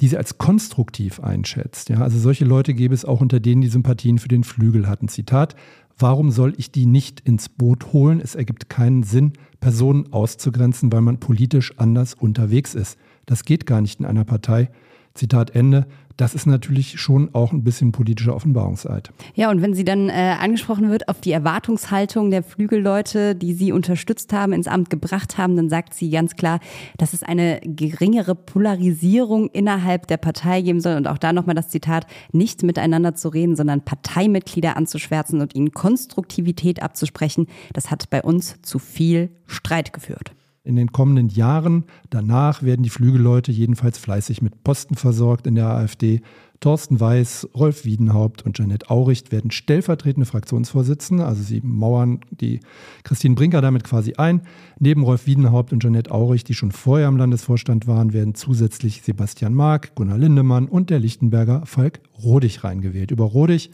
die 0.00 0.08
sie 0.08 0.16
als 0.16 0.38
konstruktiv 0.38 1.20
einschätzt. 1.20 1.88
Ja, 1.88 2.00
also 2.00 2.18
solche 2.18 2.44
Leute 2.44 2.74
gäbe 2.74 2.94
es 2.94 3.04
auch 3.04 3.20
unter 3.20 3.40
denen, 3.40 3.60
die 3.60 3.68
Sympathien 3.68 4.18
für 4.18 4.28
den 4.28 4.44
Flügel 4.44 4.88
hatten. 4.88 5.08
Zitat, 5.08 5.56
warum 5.98 6.30
soll 6.30 6.54
ich 6.56 6.70
die 6.70 6.86
nicht 6.86 7.20
ins 7.20 7.48
Boot 7.48 7.92
holen? 7.92 8.20
Es 8.20 8.36
ergibt 8.36 8.68
keinen 8.68 9.02
Sinn, 9.02 9.32
Personen 9.58 10.12
auszugrenzen, 10.12 10.92
weil 10.92 11.02
man 11.02 11.18
politisch 11.18 11.76
anders 11.78 12.14
unterwegs 12.14 12.74
ist. 12.74 12.96
Das 13.30 13.44
geht 13.44 13.64
gar 13.64 13.80
nicht 13.80 14.00
in 14.00 14.06
einer 14.06 14.24
Partei. 14.24 14.70
Zitat 15.14 15.54
Ende. 15.54 15.86
Das 16.16 16.34
ist 16.34 16.46
natürlich 16.46 17.00
schon 17.00 17.32
auch 17.32 17.52
ein 17.52 17.62
bisschen 17.62 17.92
politischer 17.92 18.34
Offenbarungseid. 18.34 19.12
Ja, 19.34 19.50
und 19.50 19.62
wenn 19.62 19.72
sie 19.72 19.84
dann 19.84 20.08
äh, 20.08 20.34
angesprochen 20.40 20.90
wird 20.90 21.08
auf 21.08 21.20
die 21.20 21.30
Erwartungshaltung 21.30 22.32
der 22.32 22.42
Flügelleute, 22.42 23.36
die 23.36 23.54
sie 23.54 23.70
unterstützt 23.70 24.32
haben, 24.32 24.52
ins 24.52 24.66
Amt 24.66 24.90
gebracht 24.90 25.38
haben, 25.38 25.54
dann 25.54 25.70
sagt 25.70 25.94
sie 25.94 26.10
ganz 26.10 26.34
klar, 26.34 26.58
dass 26.98 27.12
es 27.12 27.22
eine 27.22 27.60
geringere 27.62 28.34
Polarisierung 28.34 29.48
innerhalb 29.50 30.08
der 30.08 30.16
Partei 30.16 30.60
geben 30.60 30.80
soll. 30.80 30.96
Und 30.96 31.06
auch 31.06 31.18
da 31.18 31.32
nochmal 31.32 31.54
das 31.54 31.68
Zitat, 31.68 32.08
nicht 32.32 32.64
miteinander 32.64 33.14
zu 33.14 33.28
reden, 33.28 33.54
sondern 33.54 33.84
Parteimitglieder 33.84 34.76
anzuschwärzen 34.76 35.40
und 35.40 35.54
ihnen 35.54 35.70
Konstruktivität 35.70 36.82
abzusprechen. 36.82 37.46
Das 37.74 37.92
hat 37.92 38.10
bei 38.10 38.22
uns 38.22 38.60
zu 38.62 38.80
viel 38.80 39.30
Streit 39.46 39.92
geführt. 39.92 40.32
In 40.62 40.76
den 40.76 40.92
kommenden 40.92 41.30
Jahren 41.30 41.84
danach 42.10 42.62
werden 42.62 42.82
die 42.82 42.90
Flügelleute 42.90 43.50
jedenfalls 43.50 43.96
fleißig 43.96 44.42
mit 44.42 44.62
Posten 44.62 44.94
versorgt 44.94 45.46
in 45.46 45.54
der 45.54 45.68
AfD. 45.68 46.20
Thorsten 46.60 47.00
Weiß, 47.00 47.48
Rolf 47.54 47.86
Wiedenhaupt 47.86 48.44
und 48.44 48.58
Janette 48.58 48.90
Auricht 48.90 49.32
werden 49.32 49.50
stellvertretende 49.50 50.26
Fraktionsvorsitzende, 50.26 51.24
also 51.24 51.42
sie 51.42 51.62
mauern 51.64 52.20
die 52.30 52.60
Christine 53.02 53.34
Brinker 53.34 53.62
damit 53.62 53.84
quasi 53.84 54.12
ein. 54.16 54.42
Neben 54.78 55.02
Rolf 55.02 55.26
Wiedenhaupt 55.26 55.72
und 55.72 55.82
Janette 55.82 56.10
Auricht, 56.10 56.48
die 56.48 56.54
schon 56.54 56.72
vorher 56.72 57.08
im 57.08 57.16
Landesvorstand 57.16 57.86
waren, 57.86 58.12
werden 58.12 58.34
zusätzlich 58.34 59.00
Sebastian 59.00 59.54
Mark, 59.54 59.94
Gunnar 59.94 60.18
Lindemann 60.18 60.68
und 60.68 60.90
der 60.90 60.98
Lichtenberger 60.98 61.62
Falk 61.64 62.00
Rodig 62.22 62.62
reingewählt. 62.62 63.10
Über 63.10 63.24
Rodig 63.24 63.70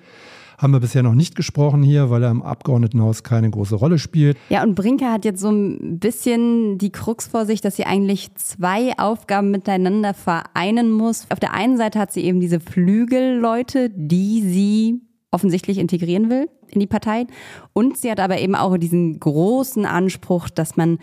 haben 0.59 0.73
wir 0.73 0.81
bisher 0.81 1.03
noch 1.03 1.15
nicht 1.15 1.37
gesprochen 1.37 1.83
hier, 1.83 2.11
weil 2.11 2.23
er 2.23 2.31
im 2.31 2.43
Abgeordnetenhaus 2.43 3.23
keine 3.23 3.51
große 3.51 3.75
Rolle 3.75 3.99
spielt. 3.99 4.37
Ja, 4.49 4.63
und 4.63 4.75
Brinker 4.75 5.13
hat 5.13 5.25
jetzt 5.25 5.41
so 5.41 5.51
ein 5.51 5.99
bisschen 5.99 6.79
die 6.79 6.91
Krux 6.91 7.27
vor 7.27 7.47
sich, 7.47 7.61
dass 7.61 7.77
sie 7.77 7.85
eigentlich 7.85 8.35
zwei 8.35 8.93
Aufgaben 8.99 9.51
miteinander 9.51 10.15
vereinen 10.15 10.91
muss. 10.91 11.27
Auf 11.31 11.41
der 11.41 11.53
einen 11.53 11.77
Seite 11.77 11.99
hat 11.99 12.13
sie 12.13 12.25
eben 12.25 12.41
diese 12.41 12.61
Flügelleute, 12.61 13.91
die 13.91 14.43
sie 14.43 15.01
offensichtlich 15.31 15.79
integrieren 15.79 16.31
will 16.31 16.49
in 16.69 16.81
die 16.81 16.87
Partei. 16.87 17.27
Und 17.73 17.99
sie 17.99 18.11
hat 18.11 18.21
aber 18.21 18.39
eben 18.39 18.55
auch 18.55 18.77
diesen 18.79 19.21
großen 19.21 19.85
Anspruch, 19.85 20.49
dass 20.49 20.77
man 20.77 20.99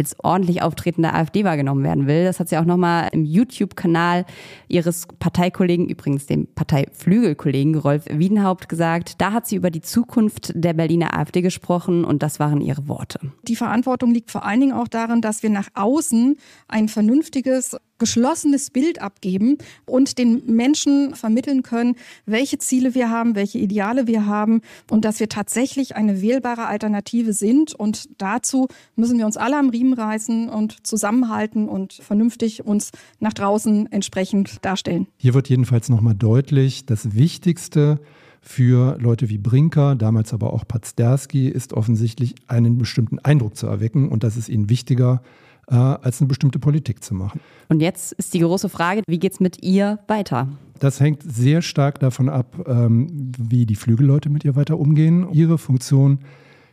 als 0.00 0.16
ordentlich 0.22 0.62
auftretende 0.62 1.12
AfD 1.12 1.44
wahrgenommen 1.44 1.84
werden 1.84 2.06
will. 2.06 2.24
Das 2.24 2.40
hat 2.40 2.48
sie 2.48 2.56
auch 2.56 2.64
nochmal 2.64 3.10
im 3.12 3.26
YouTube-Kanal 3.26 4.24
ihres 4.66 5.06
Parteikollegen, 5.18 5.88
übrigens 5.88 6.24
dem 6.26 6.46
Parteiflügelkollegen 6.54 7.74
Rolf 7.74 8.04
Wiedenhaupt 8.10 8.70
gesagt. 8.70 9.20
Da 9.20 9.32
hat 9.32 9.46
sie 9.46 9.56
über 9.56 9.70
die 9.70 9.82
Zukunft 9.82 10.52
der 10.54 10.72
Berliner 10.72 11.18
AfD 11.18 11.42
gesprochen 11.42 12.04
und 12.04 12.22
das 12.22 12.40
waren 12.40 12.62
ihre 12.62 12.88
Worte. 12.88 13.20
Die 13.42 13.56
Verantwortung 13.56 14.12
liegt 14.12 14.30
vor 14.30 14.46
allen 14.46 14.60
Dingen 14.60 14.72
auch 14.72 14.88
darin, 14.88 15.20
dass 15.20 15.42
wir 15.42 15.50
nach 15.50 15.68
außen 15.74 16.36
ein 16.66 16.88
vernünftiges 16.88 17.76
geschlossenes 18.00 18.70
Bild 18.70 19.00
abgeben 19.00 19.58
und 19.86 20.18
den 20.18 20.42
Menschen 20.46 21.14
vermitteln 21.14 21.62
können, 21.62 21.94
welche 22.26 22.58
Ziele 22.58 22.96
wir 22.96 23.10
haben, 23.10 23.36
welche 23.36 23.58
Ideale 23.58 24.08
wir 24.08 24.26
haben 24.26 24.62
und 24.90 25.04
dass 25.04 25.20
wir 25.20 25.28
tatsächlich 25.28 25.94
eine 25.94 26.20
wählbare 26.20 26.66
Alternative 26.66 27.32
sind. 27.32 27.72
Und 27.74 28.08
dazu 28.18 28.66
müssen 28.96 29.18
wir 29.18 29.26
uns 29.26 29.36
alle 29.36 29.56
am 29.56 29.68
Riemen 29.68 29.92
reißen 29.92 30.48
und 30.48 30.84
zusammenhalten 30.84 31.68
und 31.68 31.92
vernünftig 31.92 32.64
uns 32.64 32.90
nach 33.20 33.32
draußen 33.32 33.92
entsprechend 33.92 34.64
darstellen. 34.64 35.06
Hier 35.16 35.34
wird 35.34 35.48
jedenfalls 35.48 35.88
nochmal 35.88 36.14
deutlich, 36.16 36.86
das 36.86 37.14
Wichtigste 37.14 38.00
für 38.40 38.96
Leute 38.98 39.28
wie 39.28 39.38
Brinker, 39.38 39.94
damals 39.94 40.32
aber 40.32 40.52
auch 40.54 40.66
Pazderski, 40.66 41.48
ist 41.48 41.74
offensichtlich 41.74 42.34
einen 42.46 42.78
bestimmten 42.78 43.18
Eindruck 43.18 43.56
zu 43.56 43.66
erwecken 43.66 44.08
und 44.08 44.24
das 44.24 44.36
ist 44.36 44.48
ihnen 44.48 44.70
wichtiger 44.70 45.22
äh, 45.70 45.74
als 45.74 46.20
eine 46.20 46.28
bestimmte 46.28 46.58
Politik 46.58 47.02
zu 47.02 47.14
machen. 47.14 47.40
Und 47.68 47.80
jetzt 47.80 48.12
ist 48.12 48.34
die 48.34 48.40
große 48.40 48.68
Frage, 48.68 49.02
wie 49.06 49.18
geht 49.18 49.32
es 49.32 49.40
mit 49.40 49.62
ihr 49.62 50.00
weiter? 50.08 50.48
Das 50.78 50.98
hängt 50.98 51.22
sehr 51.22 51.62
stark 51.62 52.00
davon 52.00 52.28
ab, 52.28 52.64
ähm, 52.66 53.32
wie 53.38 53.66
die 53.66 53.76
Flügelleute 53.76 54.30
mit 54.30 54.44
ihr 54.44 54.56
weiter 54.56 54.78
umgehen. 54.78 55.28
Ihre 55.32 55.58
Funktion 55.58 56.20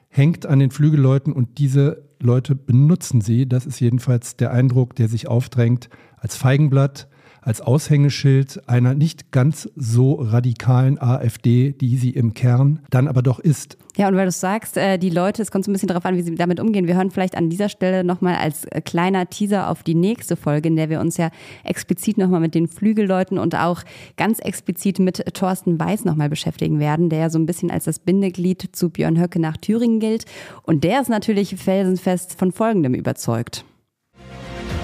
hängt 0.09 0.45
an 0.45 0.59
den 0.59 0.71
Flügelleuten 0.71 1.33
und 1.33 1.57
diese 1.57 2.03
Leute 2.19 2.55
benutzen 2.55 3.21
sie. 3.21 3.47
Das 3.47 3.65
ist 3.65 3.79
jedenfalls 3.79 4.37
der 4.37 4.51
Eindruck, 4.51 4.95
der 4.95 5.09
sich 5.09 5.27
aufdrängt 5.27 5.89
als 6.17 6.35
Feigenblatt, 6.35 7.07
als 7.47 7.61
Aushängeschild 7.61 8.67
einer 8.67 8.93
nicht 8.93 9.31
ganz 9.31 9.69
so 9.77 10.15
radikalen 10.15 11.01
AfD, 11.01 11.71
die 11.71 11.95
sie 11.95 12.09
im 12.09 12.33
Kern 12.33 12.79
dann 12.89 13.07
aber 13.07 13.21
doch 13.21 13.39
ist. 13.39 13.77
Ja, 13.95 14.09
und 14.09 14.15
weil 14.17 14.25
du 14.25 14.31
sagst, 14.31 14.75
äh, 14.75 14.97
die 14.97 15.09
Leute, 15.09 15.41
es 15.41 15.49
kommt 15.49 15.63
so 15.63 15.71
ein 15.71 15.73
bisschen 15.73 15.87
darauf 15.87 16.05
an, 16.05 16.17
wie 16.17 16.21
sie 16.21 16.35
damit 16.35 16.59
umgehen. 16.59 16.87
Wir 16.87 16.95
hören 16.95 17.09
vielleicht 17.09 17.37
an 17.37 17.49
dieser 17.49 17.69
Stelle 17.69 18.03
nochmal 18.03 18.35
als 18.35 18.65
äh, 18.65 18.81
kleiner 18.81 19.27
Teaser 19.29 19.69
auf 19.69 19.81
die 19.81 19.95
nächste 19.95 20.35
Folge, 20.35 20.67
in 20.67 20.75
der 20.75 20.89
wir 20.89 20.99
uns 20.99 21.15
ja 21.15 21.31
explizit 21.63 22.17
nochmal 22.17 22.41
mit 22.41 22.53
den 22.53 22.67
Flügelleuten 22.67 23.39
und 23.39 23.55
auch 23.55 23.81
ganz 24.17 24.39
explizit 24.39 24.99
mit 24.99 25.33
Thorsten 25.33 25.79
Weiß 25.79 26.03
nochmal 26.03 26.29
beschäftigen 26.29 26.79
werden, 26.79 27.09
der 27.09 27.19
ja 27.19 27.29
so 27.29 27.39
ein 27.39 27.45
bisschen 27.45 27.71
als 27.71 27.85
das 27.85 27.99
Bindeglied 27.99 28.69
zu 28.73 28.89
Björn 28.89 29.19
Höcke 29.19 29.39
nach 29.39 29.55
Thüringen 29.55 30.01
gilt. 30.01 30.25
Und 30.63 30.83
der 30.83 30.99
ist 30.99 31.09
natürlich 31.09 31.55
felsenfest 31.55 32.37
von 32.37 32.51
Folgendem 32.51 32.93
überzeugt. 32.93 33.63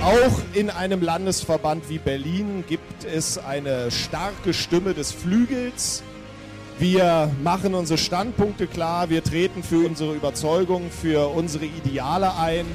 Auch 0.03 0.41
in 0.53 0.69
einem 0.69 1.01
Landesverband 1.01 1.89
wie 1.89 1.97
Berlin 1.97 2.65
gibt 2.67 3.05
es 3.05 3.37
eine 3.37 3.89
starke 3.89 4.53
Stimme 4.53 4.93
des 4.93 5.13
Flügels. 5.13 6.03
Wir 6.77 7.31
machen 7.41 7.73
unsere 7.73 7.97
Standpunkte 7.97 8.67
klar, 8.67 9.09
wir 9.09 9.23
treten 9.23 9.63
für 9.63 9.87
unsere 9.87 10.13
Überzeugung, 10.13 10.89
für 10.91 11.33
unsere 11.33 11.63
Ideale 11.63 12.35
ein. 12.35 12.65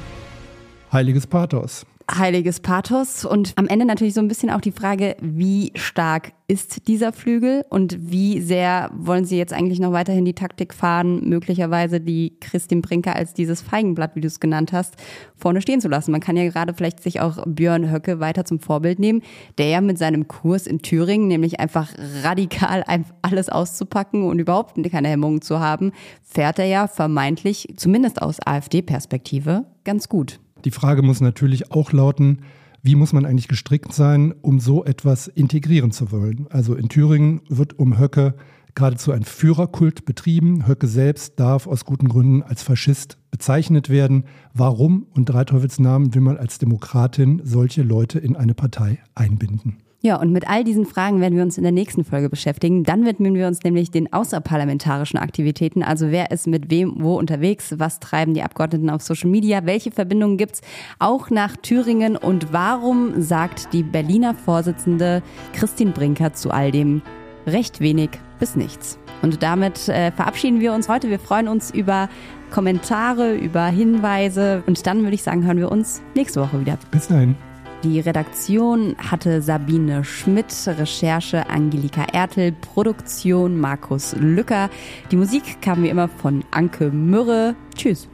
Heiliges 0.91 1.27
Pathos 1.27 1.85
heiliges 2.17 2.59
Pathos 2.59 3.25
und 3.25 3.53
am 3.55 3.67
Ende 3.67 3.85
natürlich 3.85 4.13
so 4.13 4.21
ein 4.21 4.27
bisschen 4.27 4.49
auch 4.49 4.61
die 4.61 4.71
Frage, 4.71 5.15
wie 5.21 5.71
stark 5.75 6.33
ist 6.47 6.87
dieser 6.87 7.13
Flügel 7.13 7.63
und 7.69 8.11
wie 8.11 8.41
sehr 8.41 8.89
wollen 8.93 9.23
Sie 9.23 9.37
jetzt 9.37 9.53
eigentlich 9.53 9.79
noch 9.79 9.91
weiterhin 9.91 10.25
die 10.25 10.33
Taktik 10.33 10.73
fahren, 10.73 11.29
möglicherweise 11.29 12.01
die 12.01 12.37
Christine 12.41 12.81
Brinker 12.81 13.15
als 13.15 13.35
dieses 13.35 13.61
Feigenblatt, 13.61 14.15
wie 14.15 14.21
du 14.21 14.27
es 14.27 14.39
genannt 14.39 14.73
hast, 14.73 14.95
vorne 15.35 15.61
stehen 15.61 15.79
zu 15.79 15.87
lassen. 15.87 16.11
Man 16.11 16.21
kann 16.21 16.37
ja 16.37 16.49
gerade 16.49 16.73
vielleicht 16.73 17.03
sich 17.03 17.21
auch 17.21 17.43
Björn 17.45 17.91
Höcke 17.91 18.19
weiter 18.19 18.45
zum 18.45 18.59
Vorbild 18.59 18.97
nehmen, 18.97 19.21
der 19.59 19.67
ja 19.67 19.81
mit 19.81 19.99
seinem 19.99 20.27
Kurs 20.27 20.65
in 20.65 20.79
Thüringen, 20.79 21.27
nämlich 21.27 21.59
einfach 21.59 21.93
radikal 22.23 22.83
alles 23.21 23.49
auszupacken 23.49 24.23
und 24.23 24.39
überhaupt 24.39 24.75
keine 24.89 25.09
Hemmungen 25.09 25.41
zu 25.41 25.59
haben, 25.59 25.91
fährt 26.23 26.57
er 26.57 26.65
ja 26.65 26.87
vermeintlich, 26.87 27.73
zumindest 27.77 28.21
aus 28.21 28.39
AfD-Perspektive, 28.43 29.65
ganz 29.83 30.09
gut. 30.09 30.39
Die 30.65 30.71
Frage 30.71 31.01
muss 31.01 31.21
natürlich 31.21 31.71
auch 31.71 31.91
lauten, 31.91 32.39
wie 32.81 32.95
muss 32.95 33.13
man 33.13 33.25
eigentlich 33.25 33.47
gestrickt 33.47 33.93
sein, 33.93 34.33
um 34.41 34.59
so 34.59 34.85
etwas 34.85 35.27
integrieren 35.27 35.91
zu 35.91 36.11
wollen? 36.11 36.47
Also 36.49 36.75
in 36.75 36.89
Thüringen 36.89 37.41
wird 37.49 37.77
um 37.77 37.97
Höcke 37.99 38.35
geradezu 38.75 39.11
ein 39.11 39.23
Führerkult 39.23 40.05
betrieben. 40.05 40.67
Höcke 40.67 40.87
selbst 40.87 41.39
darf 41.39 41.67
aus 41.67 41.83
guten 41.83 42.07
Gründen 42.07 42.43
als 42.43 42.63
Faschist 42.63 43.17
bezeichnet 43.31 43.89
werden. 43.89 44.25
Warum 44.53 45.07
und 45.13 45.25
drei 45.25 45.43
Teufelsnamen 45.43 46.13
will 46.13 46.21
man 46.21 46.37
als 46.37 46.59
Demokratin 46.59 47.41
solche 47.43 47.83
Leute 47.83 48.19
in 48.19 48.35
eine 48.35 48.53
Partei 48.53 48.99
einbinden? 49.15 49.77
Ja, 50.01 50.15
und 50.15 50.31
mit 50.31 50.49
all 50.49 50.63
diesen 50.63 50.85
Fragen 50.85 51.19
werden 51.19 51.35
wir 51.35 51.43
uns 51.43 51.57
in 51.57 51.63
der 51.63 51.73
nächsten 51.73 52.05
Folge 52.05 52.29
beschäftigen. 52.29 52.85
Dann 52.85 53.05
widmen 53.05 53.35
wir 53.35 53.47
uns 53.47 53.63
nämlich 53.63 53.91
den 53.91 54.13
außerparlamentarischen 54.13 55.19
Aktivitäten. 55.19 55.83
Also 55.83 56.09
wer 56.09 56.31
ist 56.31 56.47
mit 56.47 56.71
wem 56.71 56.95
wo 56.99 57.17
unterwegs? 57.17 57.75
Was 57.77 57.99
treiben 57.99 58.33
die 58.33 58.41
Abgeordneten 58.41 58.89
auf 58.89 59.01
Social 59.01 59.29
Media? 59.29 59.65
Welche 59.65 59.91
Verbindungen 59.91 60.37
gibt's 60.37 60.61
auch 60.99 61.29
nach 61.29 61.57
Thüringen? 61.57 62.15
Und 62.15 62.53
warum 62.53 63.21
sagt 63.21 63.73
die 63.73 63.83
Berliner 63.83 64.35
Vorsitzende 64.35 65.21
Christine 65.51 65.91
Brinker 65.91 66.31
zu 66.31 66.49
all 66.49 66.71
dem 66.71 67.01
recht 67.45 67.81
wenig 67.81 68.11
bis 68.39 68.55
nichts? 68.55 68.97
Und 69.21 69.43
damit 69.43 69.89
äh, 69.89 70.13
verabschieden 70.13 70.61
wir 70.61 70.71
uns 70.71 70.87
heute. 70.87 71.09
Wir 71.09 71.19
freuen 71.19 71.49
uns 71.49 71.71
über 71.71 72.07
Kommentare, 72.51 73.35
über 73.35 73.65
Hinweise. 73.65 74.63
Und 74.65 74.87
dann 74.87 75.03
würde 75.03 75.15
ich 75.15 75.23
sagen, 75.23 75.45
hören 75.45 75.57
wir 75.57 75.69
uns 75.69 76.01
nächste 76.15 76.39
Woche 76.39 76.61
wieder. 76.61 76.77
Bis 76.89 77.09
dahin. 77.09 77.35
Die 77.83 78.01
Redaktion 78.01 78.97
hatte 78.97 79.41
Sabine 79.41 80.03
Schmidt, 80.03 80.53
Recherche 80.67 81.49
Angelika 81.49 82.03
Ertel, 82.11 82.51
Produktion 82.51 83.57
Markus 83.57 84.13
Lücker. 84.19 84.69
Die 85.11 85.15
Musik 85.15 85.61
kam 85.61 85.83
wie 85.83 85.87
immer 85.87 86.09
von 86.09 86.43
Anke 86.51 86.91
Mürre. 86.91 87.55
Tschüss. 87.75 88.09